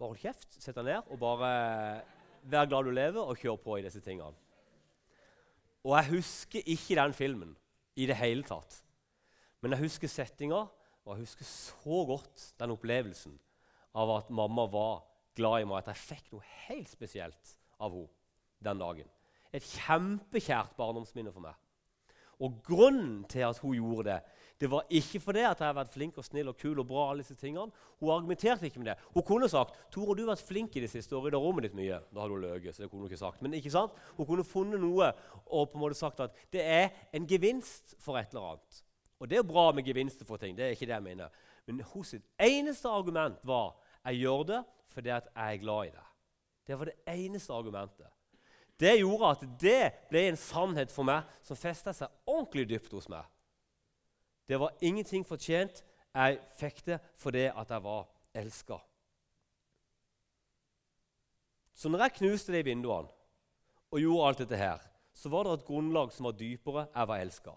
Bare 0.00 0.08
hold 0.08 0.22
kjeft, 0.22 0.56
sett 0.58 0.78
deg 0.78 0.86
ned 0.88 1.10
og 1.12 1.18
bare 1.20 1.48
vær 2.50 2.66
glad 2.66 2.88
du 2.88 2.90
lever, 2.96 3.20
og 3.22 3.38
kjør 3.38 3.58
på 3.62 3.76
i 3.78 3.84
disse 3.84 4.00
tingene. 4.02 4.34
Og 5.86 5.94
jeg 5.98 6.08
husker 6.16 6.70
ikke 6.74 6.96
den 6.98 7.14
filmen 7.14 7.52
i 7.94 8.08
det 8.08 8.16
hele 8.18 8.42
tatt. 8.46 8.80
Men 9.62 9.76
jeg 9.76 9.84
husker 9.84 10.10
settinga, 10.10 10.64
og 11.04 11.12
jeg 11.12 11.26
husker 11.26 11.46
så 11.46 12.02
godt 12.08 12.48
den 12.58 12.74
opplevelsen 12.74 13.36
av 13.94 14.16
at 14.16 14.32
mamma 14.34 14.66
var 14.72 15.04
glad 15.38 15.62
i 15.62 15.68
meg, 15.68 15.84
at 15.84 15.92
jeg 15.92 16.06
fikk 16.16 16.32
noe 16.34 16.50
helt 16.66 16.90
spesielt 16.90 17.56
av 17.78 17.94
henne 17.94 18.10
den 18.62 18.78
dagen 18.78 19.10
et 19.52 19.64
kjempekjært 19.66 20.76
barndomsminne 20.78 21.32
for 21.32 21.44
meg. 21.44 21.56
Og 22.42 22.56
grunnen 22.66 23.22
til 23.30 23.44
at 23.46 23.60
hun 23.62 23.76
gjorde 23.76 24.08
det, 24.08 24.20
det 24.62 24.68
var 24.70 24.84
ikke 24.94 25.18
fordi 25.18 25.40
at 25.42 25.58
jeg 25.58 25.66
har 25.66 25.74
vært 25.74 25.90
flink 25.90 26.18
og 26.20 26.24
snill 26.24 26.52
og 26.52 26.54
kul 26.60 26.78
og 26.78 26.86
bra. 26.86 27.08
alle 27.10 27.24
disse 27.24 27.34
tingene. 27.34 27.72
Hun 27.98 28.10
argumenterte 28.14 28.68
ikke 28.68 28.78
med 28.78 28.92
det. 28.92 28.94
Hun 29.10 29.24
kunne 29.26 29.48
sagt 29.50 29.74
Tore, 29.90 30.14
du 30.14 30.22
har 30.22 30.36
vært 30.36 30.46
flink 30.46 30.76
i 30.76 30.82
det 30.84 30.90
siste 30.90 31.16
og 31.16 31.26
det 31.26 31.40
rommet 31.40 31.66
ditt 31.66 31.74
mye. 31.74 31.98
Da 32.14 32.22
hadde 32.22 32.36
hun 32.36 32.44
løyet. 32.44 32.74
så 32.74 32.82
det 32.82 32.90
kunne 32.90 33.02
Hun 33.02 33.10
ikke 33.10 33.18
sagt. 33.18 33.42
Men 33.42 33.54
ikke 33.58 33.72
sant? 33.74 33.90
Hun 34.16 34.26
kunne 34.26 34.44
funnet 34.44 34.80
noe 34.80 35.08
og 35.46 35.72
på 35.72 35.74
en 35.74 35.82
måte 35.82 35.98
sagt 35.98 36.20
at 36.20 36.38
det 36.52 36.62
er 36.62 36.88
en 37.12 37.26
gevinst 37.26 37.96
for 37.98 38.18
et 38.18 38.30
eller 38.30 38.52
annet. 38.52 38.84
Og 39.18 39.30
det 39.30 39.38
er 39.38 39.42
bra 39.42 39.72
med 39.72 39.82
gevinster 39.82 40.24
for 40.24 40.36
ting. 40.36 40.56
det 40.56 40.64
er 40.64 40.70
ikke 40.70 40.86
det 40.86 40.94
jeg 40.94 41.02
mener. 41.02 41.28
Men 41.66 41.82
sitt 42.04 42.22
eneste 42.38 42.88
argument 42.88 43.42
var 43.44 43.74
jeg 44.06 44.22
gjør 44.22 44.42
det 44.44 44.64
fordi 44.94 45.08
at 45.08 45.28
jeg 45.34 45.54
er 45.54 45.60
glad 45.60 45.86
i 45.86 45.90
det. 45.90 46.06
Det 46.66 46.78
var 46.78 46.84
det 46.84 46.94
eneste 47.08 47.52
argumentet. 47.52 48.06
Det 48.78 48.98
gjorde 48.98 49.30
at 49.30 49.44
det 49.60 49.92
ble 50.08 50.28
en 50.28 50.36
sannhet 50.36 50.90
for 50.90 51.02
meg 51.02 51.22
som 51.42 51.56
festa 51.56 51.92
seg 51.92 52.08
ordentlig 52.26 52.68
dypt 52.68 52.92
hos 52.92 53.08
meg. 53.08 53.26
Det 54.52 54.58
var 54.60 54.74
ingenting 54.84 55.22
fortjent. 55.24 55.78
Jeg 56.12 56.40
fikk 56.58 56.82
det 56.84 56.98
fordi 57.16 57.46
at 57.48 57.70
jeg 57.72 57.84
var 57.86 58.02
elska. 58.36 58.76
Så 61.72 61.88
når 61.88 62.04
jeg 62.04 62.18
knuste 62.18 62.52
de 62.52 62.60
vinduene 62.66 63.08
og 63.88 64.00
gjorde 64.02 64.26
alt 64.28 64.42
dette 64.42 64.58
her, 64.60 64.84
så 65.16 65.32
var 65.32 65.48
det 65.48 65.54
et 65.56 65.64
grunnlag 65.64 66.12
som 66.12 66.28
var 66.28 66.36
dypere. 66.36 66.84
Jeg 66.92 67.08
var 67.08 67.24
elska. 67.24 67.56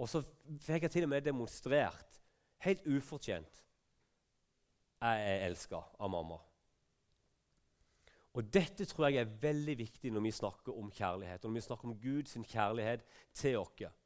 Og 0.00 0.08
så 0.08 0.24
fikk 0.64 0.88
jeg 0.88 0.96
til 0.96 1.04
og 1.04 1.12
med 1.12 1.28
demonstrert, 1.28 2.20
helt 2.64 2.86
ufortjent, 2.88 3.60
jeg 5.00 5.28
er 5.28 5.46
elska 5.50 5.84
av 6.00 6.08
mamma. 6.12 6.40
Og 8.32 8.48
Dette 8.48 8.88
tror 8.88 9.10
jeg 9.10 9.20
er 9.20 9.38
veldig 9.44 9.76
viktig 9.76 10.12
når 10.12 10.24
vi 10.24 10.38
snakker 10.40 10.72
om 10.72 10.88
kjærlighet, 10.88 11.44
og 11.44 11.50
når 11.50 11.60
vi 11.60 11.68
snakker 11.68 11.88
om 11.92 11.98
Guds 12.00 12.36
kjærlighet 12.48 13.04
til 13.36 13.60
oss. 13.60 13.99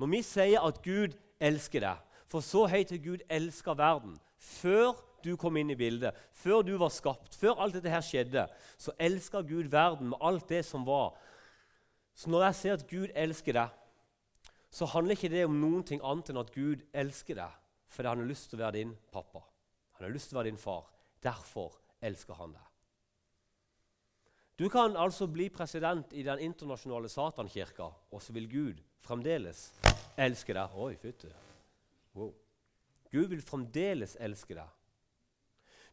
Når 0.00 0.12
vi 0.12 0.22
sier 0.26 0.64
at 0.66 0.82
Gud 0.84 1.16
elsker 1.40 1.84
deg, 1.84 2.02
for 2.26 2.44
så 2.44 2.66
høyt 2.68 2.90
har 2.92 3.02
Gud 3.02 3.22
elska 3.30 3.76
verden 3.78 4.16
Før 4.42 4.96
du 5.24 5.36
kom 5.40 5.56
inn 5.58 5.72
i 5.72 5.78
bildet, 5.78 6.14
før 6.30 6.62
du 6.62 6.76
var 6.78 6.92
skapt, 6.94 7.34
før 7.34 7.58
alt 7.62 7.74
dette 7.74 7.90
her 7.90 8.04
skjedde, 8.04 8.44
så 8.78 8.92
elska 9.00 9.40
Gud 9.42 9.70
verden 9.72 10.12
med 10.12 10.22
alt 10.22 10.46
det 10.52 10.60
som 10.68 10.84
var. 10.86 11.16
Så 12.14 12.30
når 12.30 12.44
jeg 12.46 12.58
ser 12.60 12.76
at 12.76 12.84
Gud 12.90 13.10
elsker 13.16 13.56
deg, 13.56 13.72
så 14.70 14.86
handler 14.92 15.16
ikke 15.16 15.32
det 15.32 15.46
om 15.48 15.56
noen 15.58 15.82
ting 15.88 16.02
annet 16.04 16.30
enn 16.30 16.42
at 16.42 16.52
Gud 16.54 16.84
elsker 16.94 17.40
deg 17.40 17.62
fordi 17.96 18.10
han 18.10 18.20
har 18.20 18.28
lyst 18.28 18.50
til 18.50 18.58
å 18.58 18.64
være 18.66 18.76
din 18.76 18.92
pappa. 19.14 19.40
Han 19.96 20.04
har 20.04 20.12
lyst 20.12 20.28
til 20.28 20.36
å 20.36 20.40
være 20.42 20.50
din 20.50 20.60
far. 20.60 20.88
Derfor 21.24 21.78
elsker 22.04 22.36
han 22.36 22.52
deg. 22.52 22.75
Du 24.58 24.68
kan 24.68 24.96
altså 24.96 25.26
bli 25.28 25.50
president 25.52 26.12
i 26.16 26.22
den 26.24 26.40
internasjonale 26.40 27.08
satankirka, 27.12 27.90
og 28.10 28.22
så 28.22 28.32
vil 28.32 28.46
Gud 28.48 28.78
fremdeles 29.04 29.66
elske 30.16 30.54
deg. 30.56 30.78
Oi, 30.80 30.94
fytti. 30.96 31.28
Wow. 32.16 32.30
Gud 33.12 33.28
vil 33.34 33.42
fremdeles 33.44 34.16
elske 34.16 34.56
deg. 34.56 34.70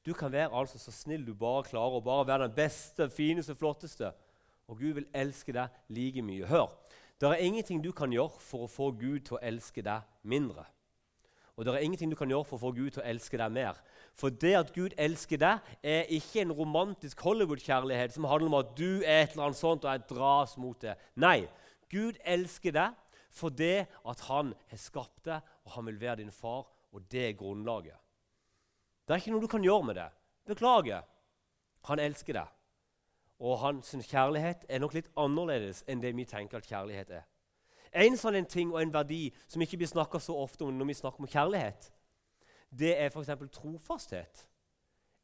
Du 0.05 0.13
kan 0.15 0.31
være 0.31 0.51
altså 0.55 0.79
så 0.79 0.91
snill 0.95 1.25
du 1.27 1.33
bare 1.35 1.65
klarer, 1.67 1.99
og 1.99 2.03
bare 2.07 2.27
være 2.27 2.47
den 2.47 2.55
beste, 2.55 3.09
fineste, 3.09 3.55
flotteste. 3.55 4.13
Og 4.67 4.79
Gud 4.79 4.95
vil 4.95 5.11
elske 5.13 5.51
deg 5.51 5.67
like 5.91 6.23
mye. 6.23 6.47
Hør, 6.47 6.71
det 7.19 7.29
er 7.29 7.43
ingenting 7.43 7.83
du 7.83 7.91
kan 7.91 8.15
gjøre 8.15 8.39
for 8.39 8.63
å 8.63 8.71
få 8.71 8.93
Gud 8.95 9.27
til 9.27 9.41
å 9.41 9.43
elske 9.43 9.83
deg 9.83 10.07
mindre. 10.23 10.63
Og 11.55 11.65
det 11.65 11.75
er 11.75 11.83
ingenting 11.83 12.11
du 12.11 12.15
kan 12.15 12.31
gjøre 12.31 12.47
for 12.47 12.57
å 12.57 12.63
få 12.63 12.71
Gud 12.79 12.95
til 12.95 13.03
å 13.03 13.09
elske 13.11 13.37
deg 13.37 13.51
mer. 13.51 13.75
For 14.13 14.29
det 14.29 14.53
at 14.55 14.73
Gud 14.75 14.93
elsker 14.97 15.39
deg, 15.41 15.61
er 15.81 16.09
ikke 16.13 16.43
en 16.43 16.53
romantisk 16.53 17.21
Hollywood-kjærlighet 17.25 18.13
som 18.13 18.27
handler 18.29 18.51
om 18.51 18.59
at 18.59 18.73
du 18.77 19.01
er 19.01 19.23
et 19.23 19.33
eller 19.33 19.49
annet 19.49 19.57
sånt 19.57 19.85
og 19.87 19.91
jeg 19.91 20.05
dras 20.09 20.53
mot 20.61 20.77
det. 20.81 20.93
Nei, 21.17 21.47
Gud 21.89 22.19
elsker 22.21 22.75
deg 22.75 22.99
for 23.33 23.49
det 23.49 23.87
at 24.05 24.25
han 24.29 24.53
har 24.69 24.81
skapt 24.81 25.25
deg, 25.25 25.41
og 25.65 25.77
han 25.77 25.87
vil 25.89 26.01
være 26.01 26.21
din 26.21 26.31
far, 26.31 26.67
og 26.93 27.05
det 27.11 27.27
er 27.29 27.37
grunnlaget. 27.37 27.97
Det 29.07 29.15
er 29.15 29.21
ikke 29.23 29.33
noe 29.33 29.43
du 29.43 29.49
kan 29.51 29.65
gjøre 29.65 29.87
med 29.89 29.97
det. 29.97 30.09
Beklager. 30.47 31.01
Han 31.89 31.99
elsker 31.99 32.37
deg. 32.37 32.51
Og 33.43 33.57
hans 33.59 33.95
kjærlighet 34.07 34.67
er 34.69 34.79
nok 34.79 34.93
litt 34.95 35.09
annerledes 35.19 35.81
enn 35.89 36.03
det 36.03 36.13
vi 36.15 36.27
tenker 36.29 36.61
at 36.61 36.69
kjærlighet 36.69 37.17
er. 37.17 37.25
En 37.93 38.15
sånn 38.17 38.37
en 38.39 38.47
ting 38.49 38.71
og 38.71 38.79
en 38.81 38.93
verdi 38.93 39.27
som 39.47 39.61
ikke 39.61 39.81
blir 39.81 39.89
snakka 39.89 40.21
så 40.21 40.37
ofte 40.37 40.65
om 40.65 40.77
når 40.77 40.89
vi 40.89 40.99
snakker 41.01 41.25
om 41.25 41.29
kjærlighet, 41.29 41.89
det 42.79 42.93
er 42.99 43.09
f.eks. 43.09 43.31
trofasthet. 43.53 44.47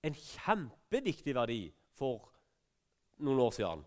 En 0.03 0.15
kjempeviktig 0.15 1.35
verdi 1.35 1.61
for 1.97 2.29
noen 3.19 3.39
år 3.43 3.55
siden. 3.55 3.81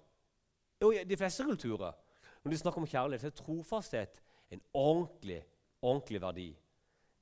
Og 0.83 0.97
I 0.97 1.05
de 1.09 1.17
fleste 1.17 1.47
kulturer 1.47 1.95
når 2.43 2.51
de 2.51 2.59
snakker 2.59 2.83
om 2.83 2.87
kjærlighet, 2.87 3.23
så 3.23 3.31
er 3.31 3.39
trofasthet 3.39 4.23
en 4.51 4.61
ordentlig, 4.75 5.43
ordentlig 5.83 6.21
verdi. 6.21 6.49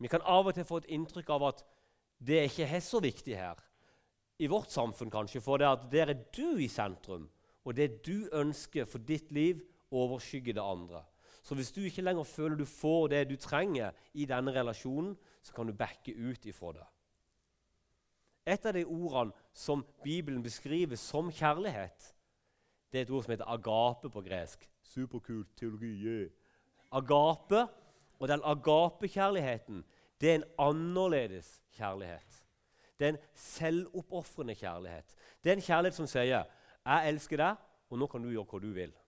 Vi 0.01 0.09
kan 0.09 0.25
av 0.25 0.49
og 0.49 0.57
til 0.57 0.65
få 0.65 0.81
et 0.81 0.89
inntrykk 0.97 1.33
av 1.37 1.45
at 1.51 1.65
det 2.25 2.47
ikke 2.49 2.69
er 2.69 2.81
så 2.85 3.03
viktig 3.05 3.37
her. 3.37 3.61
I 4.41 4.49
vårt 4.49 4.73
samfunn, 4.73 5.13
kanskje, 5.13 5.43
for 5.45 5.61
det 5.61 5.69
at 5.69 5.85
der 5.93 6.15
er 6.15 6.23
du 6.37 6.57
i 6.57 6.69
sentrum. 6.73 7.29
Og 7.65 7.77
det 7.77 8.01
du 8.07 8.31
ønsker 8.33 8.89
for 8.89 9.05
ditt 9.05 9.33
liv, 9.33 9.61
overskygger 9.93 10.57
det 10.57 10.65
andre. 10.65 11.03
Så 11.51 11.55
hvis 11.59 11.73
du 11.73 11.81
ikke 11.83 12.03
lenger 12.03 12.23
føler 12.23 12.55
du 12.57 12.65
får 12.65 13.09
det 13.11 13.25
du 13.27 13.37
trenger 13.37 13.91
i 14.15 14.23
denne 14.25 14.53
relasjonen, 14.55 15.17
så 15.43 15.53
kan 15.53 15.67
du 15.67 15.73
backe 15.75 16.13
ut 16.15 16.47
ifra 16.47 16.71
det. 16.77 16.85
Et 18.47 18.67
av 18.67 18.77
de 18.77 18.85
ordene 18.85 19.35
som 19.53 19.83
Bibelen 20.05 20.45
beskriver 20.45 20.95
som 20.95 21.33
kjærlighet, 21.35 22.15
det 22.93 23.01
er 23.01 23.03
et 23.03 23.11
ord 23.11 23.27
som 23.27 23.35
heter 23.35 23.51
agape 23.51 24.13
på 24.15 24.23
gresk. 24.23 24.69
Superkult 24.93 25.51
teologi. 25.59 25.91
Yeah. 26.07 26.31
Agape 26.93 27.67
og 28.21 28.29
den 28.29 28.47
agapekjærligheten 28.47 29.83
det 30.21 30.31
er 30.31 30.39
en 30.39 30.49
annerledes 30.69 31.51
kjærlighet. 31.75 32.43
Det 32.99 33.09
er 33.09 33.17
en 33.17 33.23
selvoppofrende 33.35 34.55
kjærlighet. 34.55 35.17
Det 35.43 35.51
er 35.51 35.59
en 35.59 35.69
kjærlighet 35.69 35.99
som 35.99 36.07
sier 36.07 36.45
'Jeg 36.87 37.09
elsker 37.09 37.37
deg, 37.37 37.57
og 37.91 37.99
nå 37.99 38.07
kan 38.07 38.23
du 38.23 38.31
gjøre 38.31 38.47
hva 38.47 38.59
du 38.59 38.73
vil'. 38.73 39.00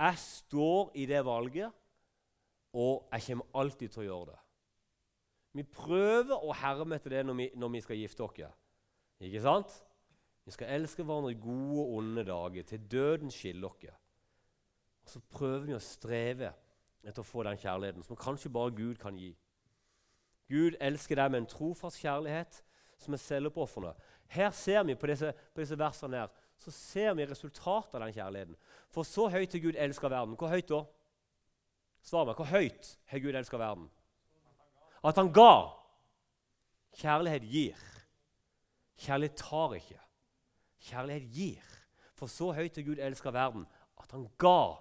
Jeg 0.00 0.18
står 0.18 0.92
i 0.96 1.04
det 1.06 1.20
valget, 1.24 1.72
og 2.72 3.08
jeg 3.12 3.26
kommer 3.26 3.60
alltid 3.60 3.92
til 3.92 4.02
å 4.02 4.06
gjøre 4.06 4.30
det. 4.30 4.38
Vi 5.58 5.64
prøver 5.66 6.46
å 6.46 6.54
herme 6.56 6.96
etter 6.96 7.16
det 7.16 7.24
når 7.26 7.36
vi, 7.36 7.46
når 7.58 7.72
vi 7.74 7.82
skal 7.84 7.98
gifte 7.98 8.24
oss. 8.24 8.38
Ikke 9.20 9.42
sant? 9.44 9.74
Vi 10.46 10.54
skal 10.54 10.72
elske 10.78 11.04
hverandre 11.04 11.34
i 11.34 11.40
gode 11.42 11.82
og 11.82 11.98
onde 11.98 12.24
dager, 12.24 12.64
til 12.64 12.86
døden 12.90 13.34
skiller 13.34 13.68
oss. 13.68 13.98
Og 15.04 15.12
så 15.12 15.20
prøver 15.34 15.66
vi 15.68 15.76
å 15.76 15.82
streve 15.82 16.52
etter 17.04 17.20
å 17.20 17.26
få 17.26 17.44
den 17.44 17.60
kjærligheten 17.60 18.06
som 18.06 18.18
kanskje 18.18 18.52
bare 18.52 18.72
Gud 18.76 18.96
kan 19.00 19.18
gi. 19.18 19.34
Gud 20.50 20.78
elsker 20.80 21.20
deg 21.20 21.32
med 21.32 21.42
en 21.42 21.50
trofast 21.50 22.00
kjærlighet 22.00 22.62
som 23.00 23.14
er 23.14 23.22
selvoppofrende. 23.22 23.92
Her 24.30 24.50
ser 24.54 24.82
vi 24.86 24.96
på 24.98 25.10
disse, 25.10 25.32
på 25.54 25.62
disse 25.62 25.78
versene 25.78 26.24
her, 26.24 26.32
så 26.60 26.72
ser 26.74 27.14
vi 27.16 27.26
resultatet 27.26 27.94
av 27.96 28.04
den 28.04 28.14
kjærligheten. 28.14 28.56
For 28.92 29.06
så 29.08 29.28
høyt 29.32 29.54
har 29.54 29.62
Gud 29.64 29.78
elska 29.78 30.10
verden. 30.12 30.36
Hvor 30.36 30.52
høyt 30.52 30.68
da? 30.68 30.82
Svar 32.04 32.26
meg. 32.28 32.36
Hvor 32.36 32.50
høyt 32.50 32.92
har 33.08 33.22
Gud 33.24 33.38
elska 33.38 33.60
verden? 33.60 33.88
At 35.04 35.16
han 35.16 35.32
ga. 35.32 35.54
Kjærlighet 37.00 37.48
gir. 37.48 37.88
Kjærlighet 39.00 39.40
tar 39.40 39.76
ikke. 39.78 39.98
Kjærlighet 40.90 41.32
gir. 41.32 41.74
For 42.18 42.28
så 42.28 42.52
høyt 42.52 42.76
har 42.76 42.88
Gud 42.90 43.00
elska 43.00 43.32
verden 43.32 43.66
at 44.00 44.12
han 44.12 44.28
ga. 44.40 44.76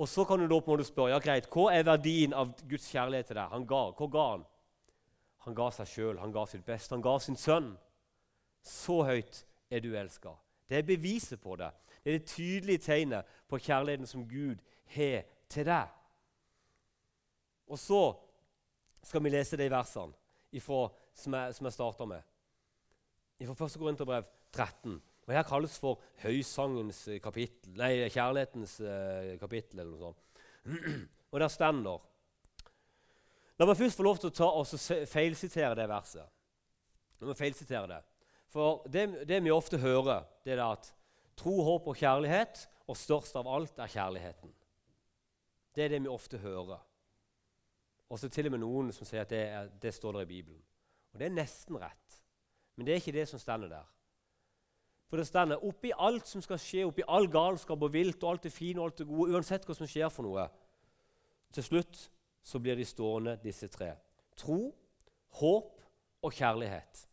Og 0.00 0.08
så 0.08 0.24
kan 0.24 0.40
du 0.40 0.48
da 0.48 0.56
på 0.60 0.70
en 0.72 0.76
måte 0.76 0.88
spørre 0.88 1.12
ja 1.12 1.20
greit, 1.20 1.48
hva 1.52 1.68
er 1.76 1.84
verdien 1.84 2.32
av 2.36 2.54
Guds 2.68 2.88
kjærlighet 2.88 3.30
til 3.30 3.36
deg. 3.36 3.52
Han 3.52 3.68
ga. 3.68 3.84
Hva 3.96 4.08
ga 4.12 4.26
han? 4.34 4.48
Han 5.46 5.56
ga 5.56 5.68
seg 5.72 5.88
sjøl. 5.88 6.18
Han 6.20 6.32
ga 6.32 6.44
sitt 6.48 6.64
beste. 6.66 6.92
Han 6.92 7.04
ga 7.04 7.16
sin 7.20 7.40
sønn. 7.40 7.72
Så 8.64 9.00
høyt 9.08 9.46
er 9.70 9.80
du 9.80 9.92
elska. 9.96 10.34
Det 10.68 10.78
er 10.78 10.86
beviset 10.86 11.40
på 11.40 11.56
det. 11.56 11.70
Det 12.04 12.14
er 12.14 12.18
det 12.18 12.26
tydelige 12.26 12.78
tegnet 12.78 13.24
på 13.48 13.58
kjærligheten 13.58 14.06
som 14.06 14.28
Gud 14.28 14.58
har 14.94 15.22
til 15.48 15.66
deg. 15.66 15.88
Og 17.70 17.78
så 17.78 18.02
skal 19.02 19.22
vi 19.24 19.30
lese 19.30 19.56
de 19.56 19.70
versene 19.70 20.12
ifra, 20.52 20.88
som 21.14 21.34
jeg, 21.34 21.54
som 21.54 21.66
jeg 21.66 21.72
starta 21.72 22.06
med. 22.06 22.22
Fra 23.46 23.66
1. 23.66 23.78
Korinterbrev 23.78 24.24
13. 24.52 25.00
Og 25.26 25.34
Her 25.34 25.42
kalles 25.46 25.78
for 25.78 26.00
høysangens 26.24 27.04
eh, 27.08 27.20
kapittel, 27.22 27.74
nei, 27.78 28.08
kjærlighetens 28.10 28.80
eh, 28.80 29.36
kapittel. 29.38 29.78
eller 29.78 29.92
noe 29.92 30.00
sånt. 30.10 30.46
Og 31.30 31.40
der 31.40 31.52
stender 31.52 32.06
La 33.60 33.66
meg 33.68 33.76
først 33.76 33.98
få 33.98 34.04
lov 34.06 34.16
til 34.16 34.30
å 34.30 34.32
ta 34.32 34.46
og 34.56 35.06
feilsitere 35.10 35.76
det 35.76 35.84
verset. 35.90 36.24
La 37.20 37.28
meg 37.28 37.36
feilsitere 37.36 37.90
det. 37.90 37.98
For 38.50 38.82
det, 38.90 39.28
det, 39.28 39.42
vi 39.44 39.52
ofte 39.54 39.78
hører, 39.78 40.24
det 40.44 40.56
er 40.56 40.64
at 40.64 40.90
tro, 41.38 41.60
håp 41.62 41.86
og 41.92 41.96
kjærlighet, 41.96 42.66
og 42.90 42.98
størst 42.98 43.36
av 43.38 43.48
alt 43.48 43.78
er 43.78 43.90
kjærligheten. 43.90 44.50
Det 45.74 45.84
er 45.84 45.92
det 45.92 46.02
vi 46.02 46.10
ofte 46.10 46.40
hører. 46.42 46.80
Og 48.10 48.18
så 48.18 48.28
til 48.28 48.48
og 48.50 48.56
med 48.56 48.62
noen 48.64 48.90
som 48.92 49.06
sier 49.06 49.22
at 49.22 49.30
det, 49.30 49.44
er, 49.46 49.70
det 49.82 49.94
står 49.94 50.18
der 50.18 50.26
i 50.26 50.32
Bibelen. 50.32 50.58
Og 51.12 51.20
det 51.20 51.28
er 51.28 51.36
nesten 51.36 51.78
rett. 51.78 52.16
Men 52.74 52.86
det 52.86 52.94
er 52.94 53.02
ikke 53.02 53.14
det 53.14 53.28
som 53.30 53.38
stender 53.38 53.70
der. 53.70 53.86
For 55.10 55.18
det 55.18 55.26
stender 55.26 55.62
oppi 55.66 55.90
alt 55.98 56.26
som 56.30 56.42
skal 56.42 56.58
skje, 56.62 56.86
oppi 56.86 57.06
all 57.06 57.26
galskap 57.30 57.82
og 57.82 57.92
vilt 57.94 58.22
og 58.22 58.32
alt 58.32 58.46
det 58.46 58.54
fine 58.54 58.82
og 58.82 58.90
alt 58.90 59.02
det 59.02 59.06
gode, 59.10 59.34
uansett 59.34 59.66
hva 59.66 59.74
som 59.74 59.90
skjer 59.90 60.10
for 60.10 60.26
noe, 60.26 60.46
til 61.54 61.66
slutt 61.66 62.02
så 62.46 62.60
blir 62.62 62.78
de 62.78 62.86
stående, 62.86 63.34
disse 63.42 63.66
tre. 63.70 63.92
Tro, 64.38 64.70
håp 65.38 65.82
og 66.22 66.34
kjærlighet. 66.34 67.09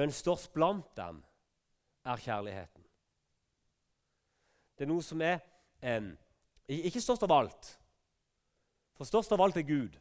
Men 0.00 0.12
størst 0.16 0.48
blant 0.56 0.86
dem 0.96 1.18
er 2.08 2.20
kjærligheten. 2.24 2.84
Det 4.78 4.86
er 4.86 4.88
noe 4.88 5.04
som 5.04 5.20
er 5.20 5.42
eh, 5.84 6.06
Ikke 6.88 7.02
størst 7.04 7.26
av 7.26 7.34
alt, 7.34 7.74
for 8.96 9.08
størst 9.08 9.34
av 9.36 9.42
alt 9.44 9.58
er 9.60 9.66
Gud. 9.68 9.98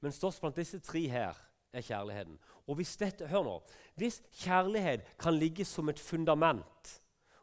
Men 0.00 0.14
størst 0.16 0.40
blant 0.40 0.56
disse 0.56 0.80
tre 0.80 1.02
her 1.12 1.36
er 1.74 1.84
kjærligheten. 1.84 2.38
Og 2.64 2.78
hvis 2.78 2.94
dette, 2.96 3.28
hør 3.28 3.44
nå, 3.44 3.56
hvis 4.00 4.22
kjærlighet 4.40 5.04
kan 5.20 5.36
ligge 5.36 5.66
som 5.68 5.90
et 5.92 6.00
fundament 6.00 6.94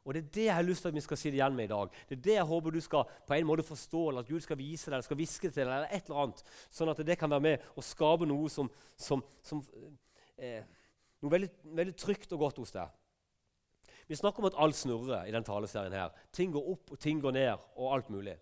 og 0.05 0.13
Det 0.13 0.21
er 0.21 0.33
det 0.33 0.43
jeg 0.45 0.55
har 0.55 0.61
lyst 0.61 0.81
til 0.85 0.87
at 0.87 0.95
vi 0.95 1.01
skal 1.01 1.17
si 1.17 1.29
det 1.33 1.39
igjen 1.39 1.55
med 1.57 1.65
i 1.65 1.67
dag. 1.71 1.89
Det 2.09 2.17
er 2.17 2.21
det 2.21 2.33
jeg 2.35 2.45
håper 2.45 2.69
du 2.69 2.79
skal 2.81 3.07
på 3.27 3.33
en 3.33 3.47
måte 3.49 3.63
forstå, 3.65 4.09
eller 4.09 4.21
at 4.21 4.27
Gud 4.29 4.39
skal 4.39 4.57
vise 4.57 4.85
deg, 4.85 4.93
eller 4.93 5.07
skal 5.07 5.17
viske 5.17 5.49
til 5.49 5.65
deg, 5.65 5.71
eller 5.73 5.87
et 5.89 6.05
eller 6.05 6.19
annet, 6.21 6.43
sånn 6.69 6.91
at 6.93 7.01
det 7.07 7.15
kan 7.17 7.31
være 7.33 7.41
med 7.41 7.63
og 7.73 7.83
skape 7.83 8.27
noe 8.29 8.51
som, 8.53 8.69
som, 8.95 9.23
som 9.41 9.63
eh, 10.37 10.61
noe 11.25 11.33
veldig, 11.33 11.51
veldig 11.77 11.95
trygt 11.99 12.33
og 12.35 12.45
godt 12.45 12.61
hos 12.63 12.73
deg. 12.75 12.93
Vi 14.05 14.17
snakker 14.17 14.43
om 14.43 14.49
at 14.51 14.57
alt 14.61 14.77
snurrer 14.77 15.25
i 15.25 15.33
den 15.33 15.43
taleserien. 15.43 15.93
her. 15.93 16.09
Ting 16.31 16.51
går 16.53 16.71
opp 16.71 16.91
og 16.91 16.99
ting 16.99 17.21
går 17.21 17.31
ned, 17.31 17.57
og 17.75 17.93
alt 17.93 18.09
mulig. 18.09 18.37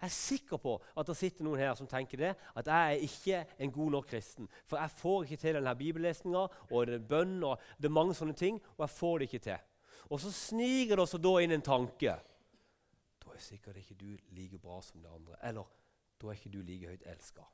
Jeg 0.00 0.10
er 0.10 0.12
sikker 0.12 0.58
på 0.58 0.74
at 0.96 1.06
det 1.06 1.16
sitter 1.16 1.46
noen 1.46 1.60
her 1.62 1.74
som 1.78 1.86
tenker 1.86 2.18
det, 2.18 2.32
at 2.56 2.66
jeg 2.66 2.94
er 2.94 3.04
ikke 3.06 3.62
en 3.62 3.72
god 3.72 3.90
nok 3.90 4.06
kristen. 4.10 4.48
For 4.66 4.76
jeg 4.76 4.90
får 4.90 5.22
ikke 5.24 5.36
til 5.36 5.54
denne 5.54 5.74
bibellesninga 5.78 6.42
og 6.70 6.86
det 6.90 6.98
bønn 7.08 7.38
og 7.46 7.62
det 7.78 7.88
er 7.88 7.94
mange 7.94 8.16
sånne 8.18 8.34
ting. 8.36 8.58
Og 8.76 8.84
jeg 8.84 8.96
får 8.96 9.18
det 9.18 9.28
ikke 9.30 9.44
til. 9.46 9.62
Og 10.10 10.20
så 10.20 10.32
sniker 10.34 10.96
det 10.96 11.06
også 11.06 11.22
da 11.22 11.32
inn 11.40 11.54
en 11.56 11.64
tanke. 11.64 12.18
Da 13.22 13.32
er 13.32 13.40
sikkert 13.40 13.78
ikke 13.80 13.96
du 13.96 14.10
like 14.36 14.58
bra 14.58 14.80
som 14.82 15.00
de 15.00 15.08
andre. 15.08 15.38
Eller 15.42 15.70
da 16.20 16.28
er 16.28 16.36
ikke 16.36 16.52
du 16.52 16.60
like 16.60 16.90
høyt 16.90 17.06
elska. 17.14 17.46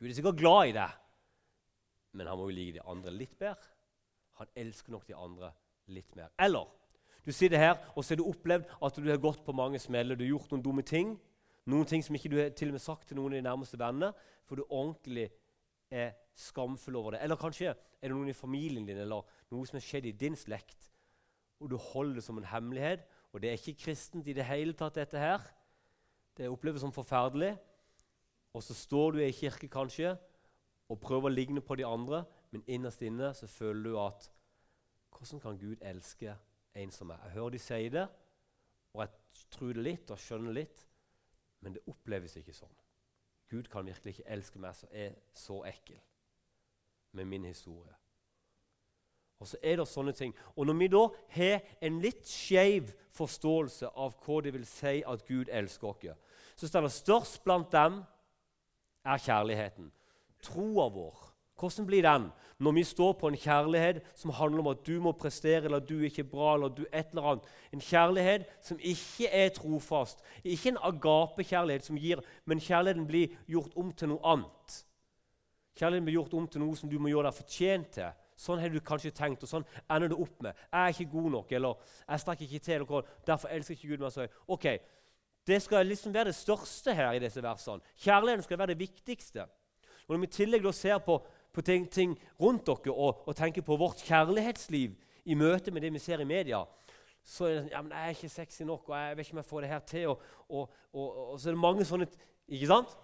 Gud 0.00 0.10
er 0.10 0.16
sikkert 0.18 0.40
glad 0.40 0.72
i 0.72 0.74
deg, 0.74 0.98
men 2.18 2.26
han 2.26 2.38
må 2.38 2.48
jo 2.48 2.56
like 2.56 2.74
de 2.80 2.86
andre 2.90 3.12
litt 3.14 3.36
bedre. 3.38 3.68
Han 4.40 4.50
elsker 4.56 4.94
nok 4.94 5.06
de 5.08 5.16
andre 5.16 5.52
litt 5.92 6.16
mer. 6.16 6.32
Eller 6.40 6.70
du 7.22 7.30
sitter 7.32 7.60
her 7.60 7.76
og 7.94 8.02
så 8.02 8.14
har 8.14 8.22
du 8.22 8.26
opplevd 8.26 8.70
at 8.82 8.98
du 8.98 9.10
har 9.10 9.20
gått 9.22 9.44
på 9.46 9.54
mange 9.54 9.78
smeller, 9.82 10.18
du 10.18 10.24
har 10.24 10.34
gjort 10.34 10.54
noen 10.54 10.64
dumme 10.64 10.82
ting. 10.86 11.14
Noen 11.70 11.86
ting 11.86 12.02
som 12.02 12.16
ikke 12.18 12.30
du 12.32 12.40
har 12.40 12.50
til 12.58 12.72
og 12.72 12.78
med 12.78 12.82
sagt 12.82 13.06
til 13.08 13.18
noen 13.20 13.36
av 13.36 13.38
de 13.38 13.46
nærmeste 13.46 13.78
vennene, 13.78 14.10
for 14.48 14.58
du 14.58 14.64
ordentlig 14.66 15.28
er 15.92 16.16
skamfull 16.34 16.96
over 16.98 17.14
det. 17.14 17.22
Eller 17.22 17.38
kanskje 17.38 17.70
er 17.70 18.08
det 18.08 18.16
noen 18.16 18.32
i 18.32 18.34
familien 18.34 18.86
din 18.88 18.98
eller 18.98 19.28
noe 19.52 19.68
som 19.68 19.78
har 19.78 19.84
skjedd 19.84 20.08
i 20.10 20.16
din 20.18 20.34
slekt, 20.38 20.90
og 21.62 21.70
du 21.70 21.76
holder 21.78 22.18
det 22.18 22.24
som 22.26 22.40
en 22.40 22.48
hemmelighet. 22.50 23.04
Og 23.32 23.40
det 23.40 23.52
er 23.52 23.60
ikke 23.60 23.84
kristent 23.84 24.26
i 24.28 24.34
det 24.34 24.44
hele 24.48 24.74
tatt, 24.76 24.98
dette 24.98 25.20
her. 25.20 25.44
Det 26.36 26.50
oppleves 26.50 26.82
som 26.82 26.92
forferdelig. 26.92 27.54
Og 28.52 28.64
så 28.66 28.74
står 28.76 29.14
du 29.14 29.22
i 29.22 29.32
kirke 29.32 29.70
kanskje 29.70 30.16
og 30.90 31.00
prøver 31.00 31.30
å 31.30 31.32
ligne 31.32 31.62
på 31.64 31.78
de 31.78 31.86
andre, 31.86 32.24
men 32.52 32.64
innerst 32.66 33.02
inne 33.02 33.32
så 33.34 33.46
føler 33.46 33.90
du 33.90 33.98
at 34.00 34.30
Hvordan 35.12 35.40
kan 35.40 35.58
Gud 35.58 35.76
elske 35.86 36.32
en 36.74 36.90
som 36.90 37.06
meg? 37.06 37.20
Jeg 37.24 37.32
hører 37.36 37.50
de 37.54 37.58
si 37.58 37.88
det, 37.88 38.08
og 38.92 39.02
jeg 39.02 39.10
tror 39.50 39.72
det 39.76 39.84
litt 39.84 40.10
og 40.10 40.18
skjønner 40.18 40.56
litt, 40.56 40.86
men 41.60 41.76
det 41.76 41.84
oppleves 41.86 42.34
ikke 42.40 42.54
sånn. 42.56 42.72
Gud 43.52 43.68
kan 43.70 43.86
virkelig 43.86 44.16
ikke 44.16 44.30
elske 44.34 44.58
meg 44.58 44.74
som 44.74 44.88
er 44.90 45.14
så 45.36 45.60
ekkel 45.68 46.00
med 47.12 47.28
min 47.28 47.44
historie. 47.44 47.94
Og 49.38 49.48
så 49.48 49.58
er 49.62 49.76
det 49.78 49.88
sånne 49.90 50.12
ting. 50.16 50.34
Og 50.56 50.66
når 50.66 50.78
vi 50.80 50.88
da 50.90 51.02
har 51.36 51.64
en 51.82 52.00
litt 52.02 52.26
skeiv 52.26 52.92
forståelse 53.14 53.92
av 53.94 54.14
hva 54.24 54.40
det 54.42 54.52
vil 54.54 54.66
si 54.66 55.00
at 55.06 55.26
Gud 55.28 55.50
elsker 55.52 55.92
oss, 55.92 56.38
så 56.56 56.68
står 56.68 56.86
det 56.86 56.94
størst 56.94 57.44
blant 57.44 57.72
dem 57.72 58.02
er 59.04 59.22
kjærligheten. 59.22 59.92
Troa 60.42 60.88
vår 60.94 61.31
hvordan 61.62 61.86
blir 61.86 62.02
den 62.02 62.30
når 62.62 62.72
vi 62.72 62.84
står 62.84 63.12
på 63.18 63.28
en 63.28 63.36
kjærlighet 63.38 64.02
som 64.14 64.30
handler 64.30 64.60
om 64.60 64.70
at 64.70 64.86
du 64.86 65.00
må 65.02 65.12
prestere, 65.18 65.64
eller 65.64 65.82
du 65.82 65.96
er 65.98 66.10
ikke 66.10 66.24
bra, 66.24 66.54
eller 66.54 66.68
du 66.68 66.84
et 66.92 67.10
eller 67.10 67.28
annet? 67.30 67.48
En 67.72 67.80
kjærlighet 67.80 68.46
som 68.62 68.78
ikke 68.78 69.30
er 69.30 69.48
trofast. 69.54 70.22
Ikke 70.44 70.68
en 70.70 70.78
agapekjærlighet 70.82 71.86
som 71.86 71.98
gir, 71.98 72.22
men 72.44 72.62
kjærligheten 72.62 73.06
blir 73.06 73.34
gjort 73.50 73.74
om 73.76 73.92
til 73.92 74.12
noe 74.12 74.22
annet. 74.34 74.78
Kjærligheten 75.78 76.06
blir 76.06 76.18
gjort 76.20 76.34
om 76.38 76.48
til 76.48 76.62
noe 76.62 76.78
som 76.78 76.90
du 76.90 76.98
må 76.98 77.10
gjøre 77.10 77.30
deg 77.30 77.38
fortjent 77.40 77.92
til. 77.98 78.14
Sånn 78.42 78.62
har 78.62 78.72
du 78.72 78.80
kanskje 78.82 79.14
tenkt, 79.14 79.42
og 79.42 79.50
sånn 79.50 79.66
ender 79.90 80.10
det 80.10 80.18
opp 80.18 80.42
med. 80.42 80.54
'Jeg 80.54 80.82
er 80.82 80.88
ikke 80.88 81.12
god 81.12 81.30
nok', 81.30 81.52
eller 81.52 81.74
'jeg 82.08 82.20
strekker 82.20 82.44
ikke 82.44 82.64
til', 82.64 82.74
eller 82.74 83.02
'derfor 83.26 83.48
elsker 83.48 83.74
ikke 83.74 83.88
Gud 83.88 83.98
meg 83.98 84.12
så 84.12 84.20
høyt'. 84.20 84.38
Ok, 84.48 84.66
Det 85.46 85.62
skal 85.62 85.86
liksom 85.86 86.14
være 86.14 86.24
det 86.24 86.34
største 86.34 86.94
her 86.94 87.12
i 87.12 87.18
disse 87.18 87.42
versene. 87.42 87.80
Kjærligheten 87.98 88.42
skal 88.42 88.58
være 88.58 88.66
det 88.66 88.78
viktigste. 88.78 89.42
Og 90.08 90.14
Når 90.14 90.18
vi 90.18 90.26
i 90.26 90.30
tillegg 90.30 90.74
ser 90.74 90.98
på 90.98 91.26
på 91.52 91.62
ting, 91.62 91.88
ting 91.90 92.14
rundt 92.40 92.66
dere 92.66 92.94
og, 92.94 93.22
og 93.28 93.36
tenker 93.36 93.64
på 93.64 93.76
vårt 93.76 94.02
kjærlighetsliv 94.06 94.94
i 95.24 95.34
møte 95.38 95.70
med 95.70 95.84
det 95.84 95.92
vi 95.94 96.02
ser 96.02 96.20
i 96.20 96.28
media, 96.28 96.64
så 97.22 97.46
er 97.46 97.54
det 97.54 97.62
sånn 97.62 97.72
ja, 97.72 97.82
men 97.82 97.92
'Jeg 97.92 98.04
er 98.04 98.16
ikke 98.16 98.28
sexy 98.28 98.62
nok, 98.66 98.88
og 98.88 98.96
jeg 98.96 99.16
vet 99.16 99.26
ikke 99.26 99.36
om 99.36 99.42
jeg 99.42 99.50
får 99.50 99.60
det 99.60 99.70
her 99.70 99.82
til.' 99.86 100.08
Og, 100.08 100.22
og, 100.48 101.18
og 101.32 101.40
så 101.40 101.48
er 101.48 101.54
det 101.54 101.60
mange 101.60 101.84
sånne 101.84 102.08
Ikke 102.48 102.66
sant? 102.66 102.96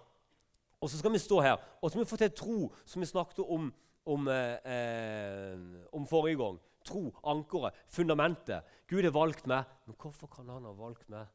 Og 0.81 0.89
så 0.89 0.99
skal 0.99 1.11
vi 1.11 1.19
stå 1.19 1.39
her 1.41 1.57
og 1.81 1.91
så 1.91 1.97
må 1.97 2.03
vi 2.03 2.09
få 2.09 2.17
til 2.19 2.31
tro, 2.31 2.57
som 2.85 3.01
vi 3.01 3.07
snakket 3.07 3.39
om, 3.39 3.73
om, 4.05 4.27
eh, 4.27 4.57
eh, 4.65 5.57
om 5.93 6.07
forrige 6.07 6.37
gang. 6.37 6.59
Tro, 6.85 7.09
ankeret, 7.23 7.75
fundamentet. 7.87 8.63
Gud 8.87 9.03
har 9.03 9.11
valgt 9.11 9.47
meg. 9.47 9.63
Men 9.85 9.95
hvorfor 9.99 10.27
kan 10.27 10.49
han 10.49 10.63
ha 10.63 10.71
valgt 10.71 11.09
meg 11.09 11.27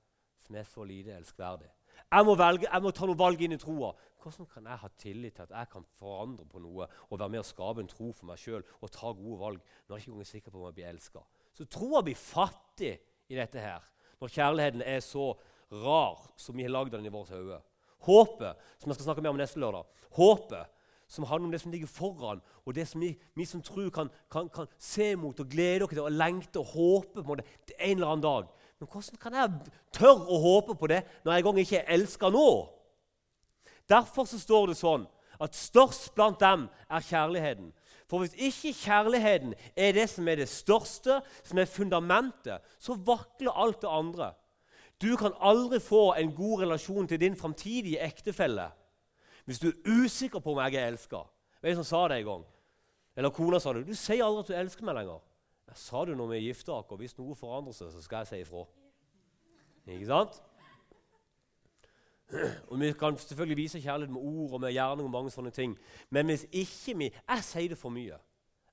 som 0.46 0.56
er 0.56 0.64
så 0.68 0.84
lite 0.84 1.16
elskverdig? 1.16 1.68
Jeg 2.02 2.26
må, 2.26 2.34
velge, 2.38 2.68
jeg 2.68 2.84
må 2.84 2.92
ta 2.94 3.08
noen 3.08 3.20
valg 3.20 3.40
inn 3.44 3.56
i 3.56 3.60
troa. 3.60 3.92
Hvordan 4.22 4.48
kan 4.48 4.68
jeg 4.70 4.80
ha 4.80 4.90
tillit 5.00 5.34
til 5.36 5.44
at 5.44 5.52
jeg 5.52 5.70
kan 5.72 5.84
forandre 5.98 6.46
på 6.48 6.62
noe 6.64 6.86
og 6.86 7.18
være 7.18 7.32
med 7.34 7.42
å 7.42 7.46
skape 7.46 7.82
en 7.84 7.90
tro 7.90 8.10
for 8.16 8.28
meg 8.30 8.40
sjøl 8.40 8.62
og 8.80 8.92
ta 8.92 9.10
gode 9.12 9.40
valg 9.42 9.74
når 9.88 9.98
jeg 9.98 10.06
ikke 10.06 10.24
er 10.24 10.30
sikker 10.30 10.54
på 10.54 10.62
om 10.62 10.68
jeg 10.70 10.78
blir 10.78 10.92
elska? 10.92 11.24
Så 11.52 11.66
troa 11.68 12.00
blir 12.06 12.18
fattig 12.18 12.94
i 13.28 13.36
dette 13.36 13.60
her 13.60 13.84
når 14.22 14.32
kjærligheten 14.32 14.84
er 14.86 15.02
så 15.04 15.32
rar 15.84 16.22
som 16.40 16.56
vi 16.56 16.64
har 16.64 16.72
lagd 16.72 16.94
den 16.94 17.04
i 17.04 17.12
vårt 17.12 17.32
hode. 17.34 17.58
Håpet, 18.04 18.64
som 18.78 18.90
jeg 18.90 18.98
skal 18.98 19.10
snakke 19.10 19.24
mer 19.24 19.34
om 19.34 19.40
neste 19.40 19.60
lørdag, 19.60 19.84
håpet 20.16 20.72
som 21.08 21.26
handler 21.28 21.46
om 21.46 21.52
det 21.52 21.60
som 21.60 21.72
ligger 21.72 21.86
foran, 21.90 22.40
og 22.64 22.74
det 22.74 22.86
som 22.88 23.00
vi, 23.00 23.12
vi 23.36 23.44
som 23.44 23.62
tror, 23.62 23.90
kan, 23.90 24.10
kan, 24.32 24.48
kan, 24.48 24.66
se 24.78 25.14
mot 25.16 25.40
og 25.40 25.48
glede 25.50 25.84
oss 25.84 25.92
til 25.92 26.00
og 26.02 26.12
lengte 26.12 26.62
og 26.62 26.72
håpe 26.72 27.22
på 27.22 27.36
en 27.36 27.44
eller 27.78 28.08
annen 28.08 28.24
dag. 28.24 28.48
Men 28.84 28.92
hvordan 28.92 29.16
kan 29.16 29.34
jeg 29.38 29.72
tørre 29.96 30.26
å 30.28 30.38
håpe 30.42 30.74
på 30.76 30.88
det 30.90 31.00
når 31.24 31.32
jeg 31.32 31.42
engang 31.42 31.60
ikke 31.62 31.78
er 31.78 31.92
elska 31.96 32.28
nå? 32.28 32.48
Derfor 33.88 34.28
så 34.28 34.36
står 34.40 34.70
det 34.70 34.76
sånn 34.76 35.06
at 35.40 35.56
størst 35.56 36.12
blant 36.16 36.36
dem 36.40 36.66
er 36.92 37.06
kjærligheten. 37.06 37.70
For 38.10 38.20
hvis 38.20 38.36
ikke 38.36 38.74
kjærligheten 38.76 39.54
er 39.72 39.96
det 39.96 40.04
som 40.12 40.28
er 40.28 40.42
det 40.42 40.50
største, 40.52 41.22
som 41.42 41.58
er 41.58 41.70
fundamentet, 41.70 42.60
så 42.78 42.92
vakler 42.94 43.56
alt 43.56 43.80
det 43.80 43.88
andre. 43.90 44.30
Du 45.00 45.16
kan 45.16 45.32
aldri 45.40 45.80
få 45.80 46.12
en 46.20 46.36
god 46.36 46.66
relasjon 46.66 47.08
til 47.08 47.20
din 47.20 47.36
framtidige 47.36 48.04
ektefelle 48.04 48.70
hvis 49.44 49.60
du 49.60 49.66
er 49.68 50.04
usikker 50.04 50.40
på 50.40 50.54
om 50.54 50.60
jeg 50.64 50.78
er 50.80 50.92
elska. 50.92 51.18
Hvem 51.60 51.80
som 51.80 51.84
sa 51.84 52.06
det 52.08 52.20
en 52.20 52.28
gang? 52.28 52.44
Eller 53.16 53.32
kona 53.32 53.58
sa 53.60 53.74
det. 53.76 53.82
Du 53.84 53.96
sier 53.96 54.24
aldri 54.24 54.44
at 54.44 54.52
du 54.52 54.60
elsker 54.60 54.86
meg 54.88 54.96
lenger. 54.96 55.20
Jeg 55.68 55.76
sa 55.80 56.04
du 56.04 56.14
når 56.14 56.26
vi 56.26 56.40
gifta 56.46 56.72
oss, 56.72 56.98
hvis 56.98 57.16
noe 57.18 57.34
forandrer 57.34 57.74
seg, 57.76 57.92
så 57.92 58.02
skal 58.04 58.22
jeg 58.22 58.30
si 58.30 58.42
ifra. 58.44 58.64
Ikke 59.86 60.06
sant? 60.06 60.42
Og 62.68 62.80
Vi 62.80 62.92
kan 62.92 63.18
selvfølgelig 63.18 63.56
vise 63.56 63.80
kjærlighet 63.80 64.12
med 64.12 64.20
ord 64.20 64.52
og 64.52 64.60
med 64.60 64.72
gjerning 64.72 65.06
og 65.06 65.10
mange 65.10 65.30
sånne 65.30 65.50
ting. 65.50 65.78
Men 66.10 66.26
hvis 66.26 66.46
ikke 66.52 66.98
vi 66.98 67.12
Jeg 67.28 67.44
sier 67.44 67.68
det 67.68 67.78
for 67.78 67.88
mye. 67.88 68.18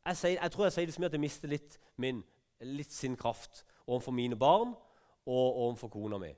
Jeg, 0.05 0.17
sier, 0.17 0.41
jeg 0.41 0.51
tror 0.51 0.65
jeg 0.65 0.73
sier 0.73 0.85
det 0.85 0.93
så 0.93 1.01
mye 1.01 1.05
at 1.11 1.13
jeg 1.13 1.21
mister 1.21 1.47
litt, 1.47 1.79
min, 1.97 2.23
litt 2.61 2.93
sin 2.93 3.17
kraft 3.17 3.65
overfor 3.87 4.11
mine 4.11 4.35
barn 4.35 4.73
og 5.25 5.57
overfor 5.65 5.87
kona 5.87 6.17
mi. 6.17 6.31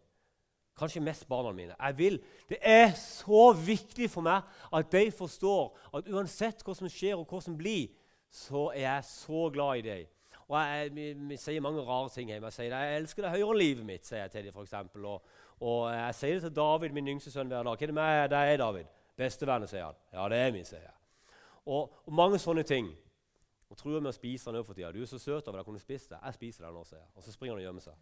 Kanskje 0.78 1.02
mest 1.02 1.28
barna 1.28 1.52
mine. 1.52 1.76
Jeg 1.80 1.98
vil, 1.98 2.24
Det 2.50 2.58
er 2.62 2.92
så 2.94 3.54
viktig 3.54 4.10
for 4.10 4.22
meg 4.22 4.42
at 4.74 4.92
de 4.92 5.12
forstår 5.12 5.78
at 5.94 6.08
uansett 6.08 6.64
hva 6.64 6.76
som 6.76 6.90
skjer 6.90 7.16
og 7.16 7.28
hva 7.30 7.42
som 7.42 7.58
blir, 7.58 7.88
så 8.32 8.72
er 8.74 8.82
jeg 8.82 9.04
så 9.04 9.50
glad 9.54 9.78
i 9.78 9.82
dem. 9.82 10.13
Og 10.50 10.58
jeg, 10.60 10.92
vi, 10.96 11.08
vi, 11.30 11.38
sier 11.40 11.64
mange 11.64 11.84
rare 11.88 12.12
ting 12.14 12.30
hjemme. 12.30 12.52
Jeg 12.52 12.58
sier 12.58 12.74
det, 12.74 12.82
jeg 12.88 13.02
elsker 13.02 13.26
det 13.26 13.32
høyere 13.38 13.58
livet 13.58 13.88
mitt. 13.88 14.06
sier 14.06 14.26
jeg 14.26 14.32
til 14.32 14.46
dem, 14.50 14.56
for 14.56 14.68
eksempel. 14.68 15.06
og 15.06 15.42
og 15.64 15.94
jeg 15.94 16.16
sier 16.16 16.34
det 16.34 16.42
til 16.42 16.56
David, 16.56 16.92
min 16.92 17.08
yngste 17.08 17.32
sønn, 17.32 17.48
hver 17.48 17.64
dag. 17.64 17.78
Hva 17.78 17.86
er 17.86 17.88
det 17.88 17.96
med 17.96 18.30
deg, 18.34 18.58
David? 18.60 18.90
Bestevenner, 19.16 19.70
sier 19.70 19.86
han. 19.86 20.00
Ja, 20.12 20.26
det 20.30 20.40
er 20.42 20.52
min, 20.52 20.66
sier 20.68 20.82
jeg. 20.82 20.96
Og, 21.66 21.94
og 22.04 22.14
mange 22.14 22.40
sånne 22.42 22.66
ting. 22.68 22.90
Og 23.72 23.78
truer 23.80 24.02
med 24.02 24.12
å 24.12 24.16
spise 24.16 24.52
den 24.52 24.66
for 24.66 24.76
tida. 24.76 24.92
Du 24.92 25.00
er 25.02 25.10
så 25.10 25.22
søt 25.22 25.48
av 25.48 25.56
deg, 25.56 25.64
kunne 25.66 25.82
spist 25.82 26.12
det. 26.12 26.20
Jeg 26.20 26.38
spiser 26.38 26.68
den 26.68 26.76
nå, 26.76 26.84
sier 26.88 27.00
jeg. 27.00 27.10
Og 27.16 27.26
så 27.26 27.34
springer 27.34 27.56
han 27.56 27.64
og 27.64 27.68
gjemmer 27.70 27.86
seg. 27.86 28.02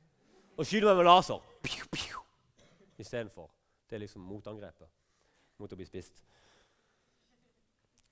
Og 0.58 0.68
skyter 0.68 0.90
meg 0.90 1.00
med 1.00 1.08
laser. 1.08 1.46
Istedenfor. 3.02 3.52
Det 3.90 3.98
er 3.98 4.04
liksom 4.06 4.26
motangrepet 4.26 4.90
mot 5.62 5.72
å 5.72 5.78
bli 5.78 5.86
spist. 5.86 6.24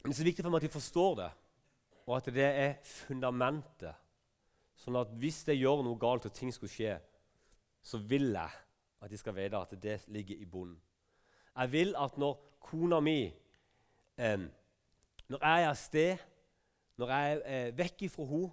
Men 0.04 0.12
det 0.12 0.16
er 0.16 0.22
så 0.22 0.28
viktig 0.30 0.46
for 0.46 0.54
meg 0.54 0.62
at 0.62 0.68
de 0.68 0.76
forstår 0.78 1.18
det, 1.20 1.30
og 2.06 2.14
at 2.16 2.30
det 2.36 2.46
er 2.48 2.78
fundamentet. 2.88 3.98
Sånn 4.80 4.96
at 4.96 5.12
hvis 5.20 5.42
jeg 5.48 5.60
gjør 5.60 5.84
noe 5.84 6.00
galt 6.00 6.28
og 6.30 6.36
ting 6.36 6.54
skulle 6.56 6.72
skje, 6.72 6.96
så 7.84 8.00
vil 8.00 8.32
jeg 8.32 8.60
at 9.00 9.12
de 9.12 9.18
skal 9.20 9.36
vite 9.36 9.60
at 9.60 9.76
det 9.82 9.98
ligger 10.12 10.40
i 10.40 10.48
bunnen. 10.48 10.80
Jeg 11.56 11.72
vil 11.72 11.96
at 12.00 12.18
når 12.20 12.38
kona 12.64 13.00
mi 13.00 13.26
eh, 14.18 14.40
Når 15.30 15.44
jeg 15.46 15.64
er 15.64 15.70
av 15.70 15.76
sted, 15.78 16.18
når 16.98 17.12
jeg 17.14 17.34
er 17.34 17.42
eh, 17.46 17.78
vekk 17.78 18.02
ifra 18.08 18.26
henne, 18.26 18.50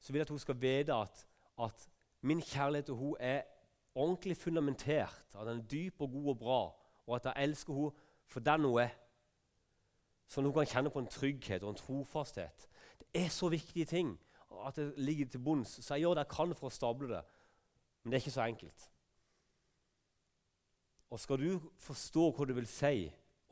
så 0.00 0.12
vil 0.12 0.18
jeg 0.18 0.26
at 0.26 0.32
hun 0.34 0.42
skal 0.42 0.56
vite 0.60 0.94
at, 0.94 1.26
at 1.62 1.84
min 2.20 2.40
kjærlighet 2.42 2.88
til 2.88 2.96
henne 2.98 3.20
er 3.20 3.42
ordentlig 3.94 4.36
fundamentert. 4.36 5.22
At 5.34 5.46
den 5.46 5.60
er 5.60 5.68
dyp 5.70 6.00
og 6.00 6.10
god 6.10 6.28
og 6.28 6.38
bra, 6.38 6.60
og 7.06 7.16
at 7.16 7.24
jeg 7.24 7.44
elsker 7.44 7.74
henne 7.74 7.90
for 8.26 8.40
den 8.40 8.64
hun 8.64 8.80
er. 8.82 8.96
Sånn 10.26 10.44
at 10.44 10.50
hun 10.50 10.58
kan 10.58 10.72
kjenne 10.72 10.90
på 10.90 11.04
en 11.04 11.12
trygghet 11.12 11.62
og 11.62 11.74
en 11.74 11.78
trofasthet. 11.78 12.68
Det 12.98 13.24
er 13.24 13.28
så 13.28 13.48
viktige 13.52 13.86
ting 13.86 14.16
at 14.66 14.78
det 14.78 14.92
ligger 15.00 15.30
til 15.30 15.42
bunns. 15.42 15.78
Så 15.82 15.94
jeg 15.94 16.04
gjør 16.04 16.18
det 16.18 16.26
jeg 16.26 16.36
kan 16.36 16.54
for 16.58 16.70
å 16.70 16.74
stable 16.74 17.10
det. 17.10 17.22
Men 18.02 18.12
det 18.12 18.18
er 18.18 18.24
ikke 18.24 18.36
så 18.36 18.46
enkelt. 18.46 18.88
Og 21.14 21.20
skal 21.22 21.38
du 21.38 21.70
forstå 21.84 22.30
hva 22.34 22.46
det 22.48 22.56
vil 22.56 22.70
si 22.70 22.96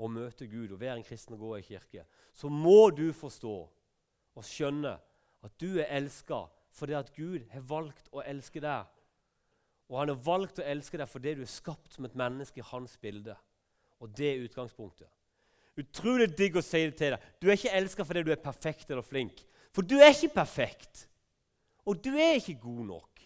å 0.03 0.09
møte 0.11 0.49
Gud 0.51 0.73
og 0.73 0.81
være 0.81 0.99
en 0.99 1.07
kristen 1.07 1.37
og 1.37 1.45
gå 1.45 1.53
i 1.59 1.67
kirke, 1.67 2.05
så 2.35 2.51
må 2.51 2.91
du 2.91 3.13
forstå 3.15 3.55
og 4.33 4.47
skjønne 4.49 4.97
at 5.47 5.55
du 5.61 5.77
er 5.77 5.91
elska 5.99 6.45
fordi 6.73 6.97
at 6.97 7.13
Gud 7.15 7.45
har 7.53 7.65
valgt 7.69 8.09
å 8.17 8.23
elske 8.25 8.63
deg. 8.65 8.89
Og 9.93 9.99
han 10.01 10.09
har 10.09 10.23
valgt 10.25 10.63
å 10.63 10.67
elske 10.67 10.97
deg 10.99 11.11
fordi 11.11 11.35
du 11.37 11.43
er 11.45 11.51
skapt 11.53 11.93
som 11.93 12.07
et 12.09 12.17
menneske 12.17 12.63
i 12.63 12.69
hans 12.71 12.97
bilde. 13.01 13.37
Og 14.01 14.11
det 14.17 14.31
er 14.31 14.47
utgangspunktet. 14.47 15.11
Utrolig 15.79 16.31
digg 16.37 16.57
å 16.57 16.65
si 16.65 16.81
det 16.85 16.97
til 16.99 17.15
deg. 17.15 17.27
Du 17.41 17.49
er 17.49 17.59
ikke 17.59 17.75
elska 17.77 18.07
fordi 18.09 18.25
du 18.27 18.33
er 18.33 18.41
perfekt 18.41 18.91
eller 18.91 19.05
flink. 19.05 19.45
For 19.73 19.87
du 19.87 19.97
er 19.99 20.13
ikke 20.13 20.35
perfekt. 20.43 21.07
Og 21.89 21.99
du 22.05 22.13
er 22.15 22.39
ikke 22.39 22.61
god 22.63 22.85
nok. 22.87 23.25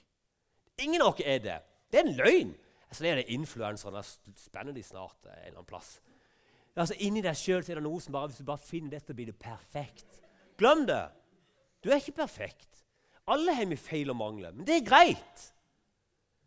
Ingen 0.84 1.02
av 1.02 1.16
dere 1.18 1.34
er 1.34 1.42
det. 1.44 1.58
Det 1.90 2.00
er 2.00 2.06
en 2.06 2.16
løgn. 2.18 2.54
Altså, 2.86 3.02
det 3.02 3.10
er 3.10 3.20
det 3.20 3.34
influensere. 3.34 4.02
Spenner 4.38 4.76
de 4.76 4.84
snart 4.84 5.26
eh, 5.26 5.32
en 5.32 5.46
eller 5.48 5.58
annen 5.58 5.68
plass. 5.68 5.96
Altså, 6.76 6.96
Inni 7.00 7.22
deg 7.24 7.36
sjøl 7.38 7.64
er 7.64 7.78
det 7.80 7.84
noe 7.84 8.00
som 8.04 8.14
bare 8.14 8.30
Hvis 8.30 8.42
du 8.42 8.48
bare 8.48 8.62
finner 8.62 8.98
dette, 8.98 9.16
blir 9.16 9.30
det 9.32 9.38
perfekt. 9.40 10.20
Glem 10.60 10.86
det! 10.88 11.02
Du 11.84 11.90
er 11.90 12.00
ikke 12.00 12.20
perfekt. 12.22 12.82
Alle 13.26 13.54
har 13.54 13.66
vi 13.66 13.76
feil 13.78 14.10
og 14.10 14.18
mangler, 14.18 14.54
men 14.54 14.66
det 14.66 14.78
er 14.78 14.86
greit. 14.86 15.44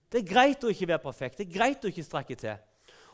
Det 0.10 0.22
er 0.22 0.30
greit 0.30 0.64
å 0.64 0.72
ikke 0.72 0.88
være 0.90 1.04
perfekt. 1.04 1.38
Det 1.38 1.48
er 1.48 1.54
greit 1.58 1.84
å 1.86 1.92
ikke 1.92 2.06
strekke 2.06 2.38
til. 2.40 2.56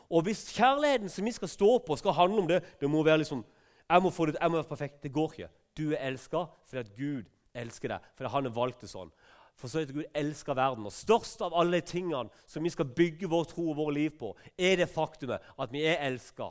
Og 0.06 0.22
hvis 0.26 0.44
kjærligheten 0.54 1.10
som 1.10 1.26
vi 1.26 1.34
skal 1.34 1.50
stå 1.50 1.70
på, 1.84 1.96
skal 1.98 2.14
handle 2.14 2.44
om 2.44 2.48
det 2.48 2.60
Det 2.80 2.88
må 2.90 3.02
være 3.02 3.24
liksom, 3.24 3.42
jeg 3.90 4.02
må, 4.02 4.10
få 4.10 4.26
det, 4.26 4.36
jeg 4.40 4.50
må 4.50 4.60
være 4.60 4.70
perfekt. 4.70 5.02
Det 5.02 5.12
går 5.12 5.32
ikke. 5.32 5.48
Du 5.76 5.90
er 5.92 6.02
elska 6.08 6.46
fordi 6.68 6.96
Gud 6.96 7.32
elsker 7.56 7.94
deg, 7.94 8.12
fordi 8.16 8.32
han 8.32 8.48
har 8.48 8.54
valgt 8.56 8.84
det 8.84 8.90
sånn. 8.90 9.12
For 9.56 9.72
så 9.72 9.84
at 9.86 9.92
Gud 9.94 10.04
elsker 10.16 10.56
verden. 10.56 10.84
Og 10.84 10.92
størst 10.92 11.40
av 11.44 11.54
alle 11.56 11.80
tingene 11.84 12.28
som 12.48 12.64
vi 12.64 12.72
skal 12.72 12.88
bygge 12.92 13.30
vår 13.32 13.46
tro 13.52 13.70
og 13.72 13.78
vår 13.78 13.94
liv 13.96 14.18
på, 14.20 14.34
er 14.58 14.76
det 14.82 14.90
faktumet 14.92 15.44
at 15.56 15.72
vi 15.72 15.86
er 15.88 16.02
elska. 16.08 16.50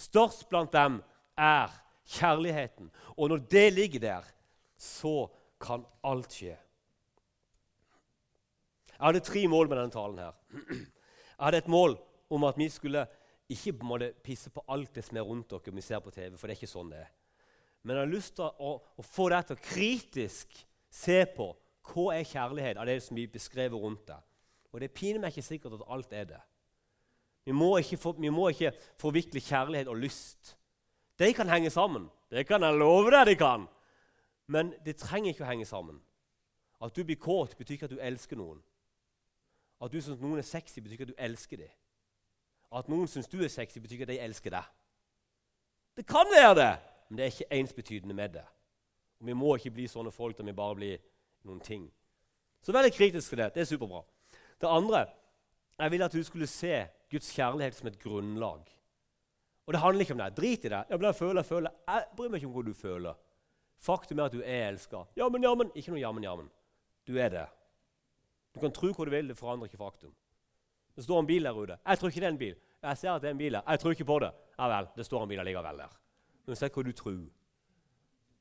Størst 0.00 0.46
blant 0.48 0.72
dem 0.72 1.02
er 1.36 1.74
kjærligheten. 2.08 2.88
Og 3.16 3.34
når 3.34 3.44
det 3.52 3.66
ligger 3.74 4.04
der, 4.06 4.32
så 4.78 5.28
kan 5.60 5.84
alt 6.06 6.32
skje. 6.32 6.56
Jeg 8.98 9.06
hadde 9.06 9.22
tre 9.22 9.44
mål 9.50 9.68
med 9.68 9.78
denne 9.78 9.94
talen. 9.94 10.18
her. 10.18 10.32
Jeg 11.38 11.44
hadde 11.44 11.58
et 11.58 11.68
mål 11.68 11.98
om 12.30 12.44
at 12.44 12.56
vi 12.58 12.68
skulle 12.68 13.06
ikke 13.48 13.72
på 13.72 13.98
pisse 14.22 14.50
på 14.50 14.64
alt 14.68 14.94
det 14.94 15.04
som 15.04 15.16
er 15.16 15.26
rundt 15.26 15.50
dere 15.50 15.74
vi 15.74 15.80
ser 15.80 16.00
på 16.00 16.10
TV. 16.10 16.36
for 16.36 16.46
det 16.46 16.56
er 16.56 16.60
ikke 16.60 16.72
sånn 16.72 16.90
det 16.90 16.98
er. 16.98 17.10
Men 17.82 17.96
jeg 17.96 18.04
har 18.04 18.12
lyst 18.12 18.34
til 18.36 18.44
å, 18.48 18.74
å 18.78 19.06
få 19.06 19.28
deg 19.32 19.48
til 19.48 19.58
å 19.58 19.64
kritisk 19.64 20.60
se 20.90 21.22
på 21.36 21.52
hva 21.88 22.06
er 22.18 22.28
kjærlighet 22.28 22.80
av 22.80 22.88
det 22.88 22.98
som 23.04 23.16
blir 23.16 23.30
beskrevet 23.32 23.80
rundt 23.80 24.04
deg. 24.10 24.20
Og 24.72 24.82
det 24.82 24.92
piner 24.92 25.22
meg 25.22 25.32
ikke 25.32 25.46
sikkert 25.46 25.78
at 25.78 25.88
alt 25.88 26.12
er 26.12 26.28
det. 26.34 26.40
Vi 27.48 27.54
må 27.56 27.70
for, 27.96 28.18
vi 28.20 28.28
må 28.28 28.50
ikke 28.52 28.74
forvikle 29.00 29.40
kjærlighet 29.40 29.88
og 29.88 29.96
lyst. 29.96 30.56
De 31.18 31.32
kan 31.34 31.48
henge 31.48 31.70
sammen. 31.72 32.10
Det 32.30 32.44
kan 32.46 32.62
jeg 32.62 32.76
love 32.76 33.10
deg 33.14 33.30
de 33.30 33.36
kan. 33.40 33.64
Men 34.46 34.74
det 34.84 34.98
trenger 35.00 35.32
ikke 35.32 35.46
å 35.46 35.48
henge 35.48 35.66
sammen. 35.68 36.00
At 36.84 36.94
du 36.94 37.02
blir 37.04 37.16
kåt, 37.16 37.56
betyr 37.58 37.78
ikke 37.78 37.88
at 37.88 37.94
du 37.96 38.02
elsker 38.04 38.38
noen. 38.38 38.60
At 39.80 39.92
du 39.92 40.00
syns 40.02 40.20
noen 40.20 40.42
er 40.42 40.46
sexy, 40.46 40.82
betyr 40.82 40.98
ikke 40.98 41.08
at 41.08 41.14
du 41.14 41.24
elsker 41.24 41.62
dem. 41.62 41.72
At 42.74 42.88
noen 42.92 43.08
syns 43.08 43.30
du 43.30 43.38
er 43.40 43.50
sexy, 43.52 43.80
betyr 43.80 43.96
ikke 43.96 44.08
at 44.10 44.12
de 44.12 44.20
elsker 44.26 44.52
deg. 44.52 44.68
Det 45.96 46.04
kan 46.06 46.28
være 46.30 46.54
det, 46.58 46.72
men 47.08 47.18
det 47.18 47.24
er 47.24 47.32
ikke 47.32 47.52
ensbetydende 47.60 48.14
med 48.14 48.34
det. 48.36 48.44
Og 49.20 49.26
Vi 49.26 49.34
må 49.34 49.54
ikke 49.56 49.74
bli 49.74 49.86
sånne 49.88 50.12
folk 50.14 50.36
der 50.38 50.44
vi 50.44 50.52
bare 50.56 50.76
blir 50.78 50.98
noen 51.48 51.60
ting. 51.60 51.88
Så 52.62 52.72
veldig 52.72 52.92
kritisk 52.94 53.28
til 53.32 53.38
det. 53.42 53.52
Det 53.54 53.62
er 53.62 53.70
superbra. 53.70 54.02
Det 54.60 54.68
andre 54.68 55.06
jeg 55.78 55.90
vil 55.90 56.02
at 56.02 56.12
du 56.12 56.22
skulle 56.26 56.46
se 56.50 56.86
Guds 57.10 57.30
kjærlighet 57.30 57.76
som 57.76 57.88
et 57.88 57.98
grunnlag. 58.02 58.66
Og 59.66 59.72
det 59.74 59.80
handler 59.80 60.00
ikke 60.00 60.16
om 60.16 60.18
det. 60.18 60.36
Drit 60.36 60.64
i 60.64 60.72
det. 60.72 60.84
Jeg, 60.90 60.98
blir 60.98 61.12
føler, 61.12 61.42
føler. 61.42 61.70
Jeg 61.86 62.04
bryr 62.16 62.30
meg 62.32 62.40
ikke 62.40 62.48
om 62.48 62.54
hva 62.56 62.64
du 62.66 62.74
føler. 62.74 63.18
Faktum 63.78 64.18
er 64.18 64.26
at 64.26 64.34
du 64.34 64.40
er 64.42 64.64
elska. 64.72 65.04
Jammen, 65.16 65.44
jammen. 65.44 65.70
Ikke 65.76 65.92
noe 65.92 66.00
jammen, 66.00 66.24
jammen. 66.24 66.48
Du 67.06 67.14
er 67.20 67.30
det. 67.30 67.44
Du 68.54 68.60
kan 68.60 68.74
tro 68.74 68.90
hva 68.90 69.06
du 69.06 69.12
vil, 69.12 69.28
det 69.30 69.36
forandrer 69.38 69.70
ikke 69.70 69.78
faktum. 69.78 70.10
Det 70.96 71.04
står 71.04 71.20
en 71.22 71.28
bil 71.28 71.46
der 71.46 71.54
ute. 71.54 71.78
Jeg 71.86 71.98
tror 72.00 72.10
ikke 72.10 72.20
det 72.24 72.26
er 72.26 72.34
en 72.34 72.40
bil. 72.40 72.56
Jeg 72.82 72.98
ser 72.98 73.12
at 73.12 73.22
det 73.22 73.28
er 73.28 73.36
en 73.36 73.38
bil 73.44 73.54
der. 73.54 73.62
Jeg 73.68 73.80
tror 73.80 73.94
ikke 73.94 74.08
på 74.08 74.18
det. 74.24 74.32
Ja 74.58 74.68
vel, 74.72 74.88
det 74.96 75.06
står 75.06 75.22
en 75.22 75.30
bil 75.30 75.44
likevel 75.46 75.84
der. 75.84 75.92
Se 76.56 76.68
hva 76.72 76.82
du 76.84 76.92
tror. 76.96 77.26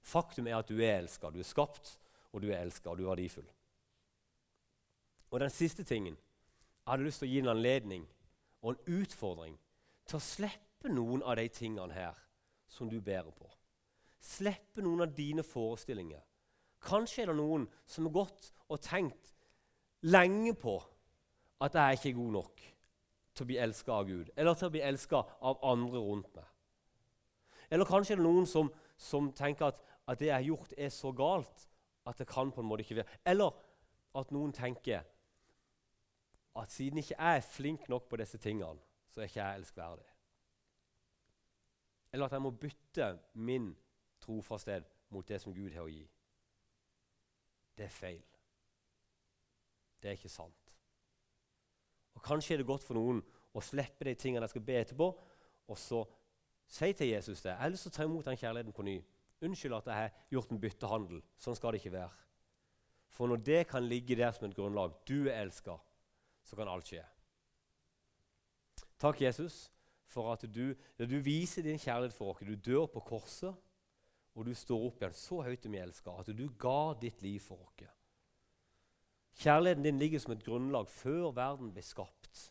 Faktum 0.08 0.48
er 0.48 0.56
at 0.60 0.70
du 0.70 0.78
er 0.80 1.02
elska. 1.02 1.32
Du 1.32 1.40
er 1.40 1.48
skapt 1.48 1.98
og 2.32 2.44
du 2.44 2.52
er 2.52 2.62
elska, 2.62 2.90
og 2.90 2.98
du 2.98 3.04
er 3.06 3.10
verdifull. 3.16 3.48
Og 5.32 5.40
den 5.40 5.52
siste 5.52 5.84
tingen 5.84 6.16
jeg 6.16 6.92
hadde 6.94 7.04
lyst 7.04 7.20
til 7.20 7.28
å 7.28 7.32
gi 7.34 7.40
en 7.42 7.52
anledning 7.52 8.04
og 8.64 8.70
en 8.72 9.02
utfordring 9.02 9.58
til 10.08 10.20
å 10.20 10.24
slippe 10.24 10.92
noen 10.94 11.24
av 11.28 11.36
de 11.36 11.48
tingene 11.52 11.92
her 11.92 12.16
som 12.72 12.88
du 12.88 13.02
bærer 13.04 13.34
på. 13.36 13.50
Slippe 14.24 14.84
noen 14.86 15.04
av 15.04 15.16
dine 15.18 15.44
forestillinger. 15.44 16.22
Kanskje 16.88 17.26
er 17.26 17.32
det 17.32 17.38
noen 17.42 17.66
som 17.90 18.08
har 18.08 18.16
gått 18.22 18.52
og 18.70 18.80
tenkt 18.86 19.34
lenge 20.08 20.54
på 20.56 20.78
at 21.66 21.76
jeg 21.76 22.00
ikke 22.00 22.10
er 22.14 22.20
god 22.22 22.34
nok 22.38 22.64
til 23.34 23.44
å 23.44 23.50
bli 23.50 23.60
elska 23.66 23.98
av 23.98 24.08
Gud 24.08 24.32
eller 24.36 24.56
til 24.56 24.70
å 24.70 24.76
bli 24.78 24.86
elska 24.88 25.24
av 25.50 25.60
andre 25.68 26.06
rundt 26.06 26.32
meg. 26.38 26.48
Eller 27.72 27.86
kanskje 27.86 28.16
er 28.16 28.22
det 28.22 28.26
noen 28.28 28.48
som, 28.48 28.70
som 28.98 29.32
tenker 29.36 29.72
at, 29.72 29.82
at 30.08 30.20
det 30.20 30.30
jeg 30.30 30.36
har 30.36 30.48
gjort, 30.48 30.74
er 30.78 30.92
så 30.94 31.12
galt 31.12 31.68
at 32.08 32.20
det 32.20 32.28
kan 32.30 32.52
på 32.52 32.64
en 32.64 32.70
måte 32.70 32.86
ikke 32.86 33.02
være 33.02 33.20
Eller 33.28 33.56
at 34.16 34.32
noen 34.32 34.54
tenker 34.56 35.04
at 36.58 36.72
siden 36.74 36.98
ikke 36.98 37.16
jeg 37.18 37.38
er 37.38 37.42
flink 37.46 37.90
nok 37.90 38.08
på 38.10 38.18
disse 38.18 38.38
tingene, 38.42 38.80
så 39.10 39.22
er 39.22 39.30
ikke 39.30 39.44
jeg 39.44 39.60
elskverdig. 39.60 40.08
Eller 42.14 42.26
at 42.26 42.32
jeg 42.32 42.42
må 42.42 42.52
bytte 42.52 43.10
min 43.34 43.76
trofasthet 44.24 44.88
mot 45.10 45.28
det 45.28 45.38
som 45.42 45.54
Gud 45.54 45.76
har 45.76 45.86
å 45.86 45.92
gi. 45.92 46.02
Det 47.78 47.86
er 47.86 47.94
feil. 47.94 48.24
Det 50.02 50.10
er 50.10 50.18
ikke 50.18 50.34
sant. 50.34 50.74
Og 52.18 52.24
Kanskje 52.26 52.56
er 52.56 52.64
det 52.64 52.70
godt 52.70 52.86
for 52.88 52.98
noen 52.98 53.22
å 53.54 53.62
slippe 53.62 54.08
de 54.08 54.16
tingene 54.18 54.48
jeg 54.48 54.56
skal 54.56 54.66
be 54.66 54.80
etterpå, 54.82 55.12
og 55.68 55.78
så 55.78 56.02
si 56.68 56.92
til 56.94 57.12
Jesus 57.14 57.42
det. 57.42 57.54
Jeg 57.54 57.62
har 57.64 57.74
lyst 57.74 57.88
til 57.88 57.94
å 57.94 57.98
ta 57.98 58.08
imot 58.08 58.28
den 58.28 58.40
kjærligheten 58.40 58.76
på 58.76 58.86
ny. 58.88 58.98
Unnskyld 59.48 59.78
at 59.78 59.90
jeg 59.92 60.02
har 60.02 60.24
gjort 60.34 60.52
en 60.52 60.62
byttehandel. 60.62 61.22
Sånn 61.40 61.58
skal 61.58 61.74
det 61.74 61.82
ikke 61.82 61.96
være. 61.98 62.26
For 63.14 63.30
når 63.30 63.44
det 63.46 63.62
kan 63.70 63.86
ligge 63.86 64.18
der 64.18 64.34
som 64.36 64.48
et 64.48 64.56
grunnlag, 64.58 64.96
du 65.08 65.30
er 65.30 65.42
elska, 65.42 65.78
så 66.44 66.58
kan 66.58 66.70
alt 66.70 66.90
skje. 66.90 67.04
Takk, 68.98 69.22
Jesus, 69.22 69.68
for 70.10 70.32
at 70.34 70.44
du, 70.50 70.74
du 70.98 71.18
viser 71.22 71.66
din 71.66 71.80
kjærlighet 71.80 72.16
for 72.16 72.34
oss. 72.34 72.44
Du 72.46 72.56
dør 72.56 72.88
på 72.92 73.04
korset, 73.06 73.56
og 74.38 74.46
du 74.46 74.54
står 74.54 74.88
opp 74.90 75.02
igjen 75.02 75.18
så 75.18 75.42
høyt 75.46 75.64
du 75.64 75.70
vi 75.74 75.82
elsker, 75.82 76.20
at 76.20 76.30
du 76.34 76.46
ga 76.60 76.94
ditt 77.02 77.22
liv 77.26 77.40
for 77.42 77.62
oss. 77.66 77.88
Kjærligheten 79.38 79.86
din 79.86 80.00
ligger 80.02 80.22
som 80.22 80.34
et 80.34 80.46
grunnlag 80.46 80.90
før 80.90 81.30
verden 81.38 81.70
ble 81.74 81.84
skapt. 81.86 82.48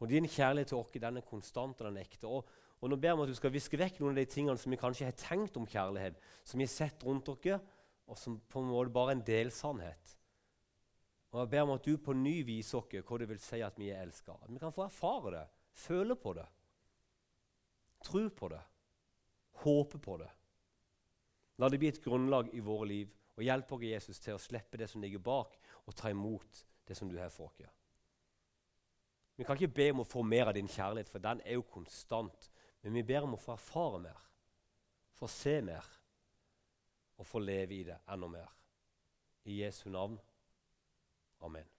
Og 0.00 0.10
din 0.10 0.28
kjærlighet 0.28 0.72
til 0.72 0.80
oss 0.80 0.92
den 1.00 1.16
er 1.16 1.24
konstant 1.24 1.80
og 1.80 1.88
den 1.88 2.02
ekte. 2.02 2.28
Og, 2.28 2.44
og 2.84 2.90
nå 2.92 2.98
ber 3.00 3.14
om 3.16 3.22
at 3.24 3.30
du 3.32 3.36
skal 3.38 3.52
viske 3.54 3.78
vekk 3.80 4.02
noen 4.02 4.12
av 4.12 4.18
de 4.20 4.28
tingene 4.28 4.60
som 4.60 4.72
vi 4.74 4.76
kanskje 4.76 5.06
har 5.08 5.16
tenkt 5.16 5.54
om 5.56 5.64
kjærlighet, 5.64 6.18
som 6.44 6.60
vi 6.60 6.66
har 6.66 6.72
sett 6.74 7.04
rundt 7.06 7.30
dere, 7.40 7.56
og 8.04 8.18
som 8.20 8.36
på 8.36 8.60
en 8.60 8.68
måte 8.68 8.92
bare 8.92 9.14
er 9.14 9.16
en 9.16 9.24
delsannhet. 9.24 10.10
Og 11.32 11.40
Jeg 11.40 11.50
ber 11.54 11.62
om 11.64 11.72
at 11.74 11.86
du 11.88 11.96
på 11.96 12.12
ny 12.12 12.34
viser 12.44 12.82
oss 12.82 12.92
hva 12.92 13.18
det 13.18 13.28
vil 13.30 13.40
si 13.40 13.62
at 13.64 13.78
vi 13.80 13.88
er 13.88 14.04
elska. 14.04 14.36
At 14.36 14.52
vi 14.52 14.60
kan 14.60 14.74
få 14.76 14.84
erfare 14.84 15.32
det, 15.32 15.46
føle 15.80 16.14
på 16.14 16.34
det, 16.36 16.44
tro 18.04 18.28
på 18.28 18.50
det, 18.52 18.60
håpe 19.64 19.98
på 19.98 20.18
det. 20.20 20.28
La 21.56 21.70
det 21.72 21.80
bli 21.80 21.88
et 21.88 22.02
grunnlag 22.04 22.52
i 22.52 22.60
våre 22.60 22.90
liv, 22.90 23.16
og 23.34 23.42
hjelp 23.48 23.72
oss 23.72 23.86
Jesus 23.88 24.20
til 24.20 24.36
å 24.36 24.42
slippe 24.42 24.78
det 24.78 24.90
som 24.92 25.00
ligger 25.00 25.24
bak, 25.24 25.56
og 25.88 25.96
ta 25.96 26.12
imot 26.12 26.66
det 26.84 26.98
som 27.00 27.08
du 27.08 27.16
har 27.16 27.32
for 27.32 27.48
oss. 27.48 27.80
Vi 29.36 29.44
kan 29.44 29.56
ikke 29.58 29.74
be 29.74 29.88
om 29.90 30.04
å 30.04 30.06
få 30.06 30.22
mer 30.22 30.52
av 30.52 30.54
din 30.54 30.70
kjærlighet, 30.70 31.10
for 31.10 31.22
den 31.22 31.40
er 31.42 31.56
jo 31.56 31.64
konstant. 31.66 32.50
Men 32.84 32.92
vi 32.92 33.02
ber 33.08 33.24
om 33.24 33.32
å 33.32 33.40
få 33.40 33.54
erfare 33.54 33.98
mer, 34.04 34.24
få 35.16 35.28
se 35.32 35.54
mer 35.64 35.86
og 37.16 37.24
få 37.24 37.40
leve 37.40 37.78
i 37.78 37.86
det 37.86 37.96
enda 38.12 38.28
mer. 38.28 38.50
I 39.48 39.62
Jesu 39.62 39.86
navn. 39.88 40.18
Amen. 41.40 41.73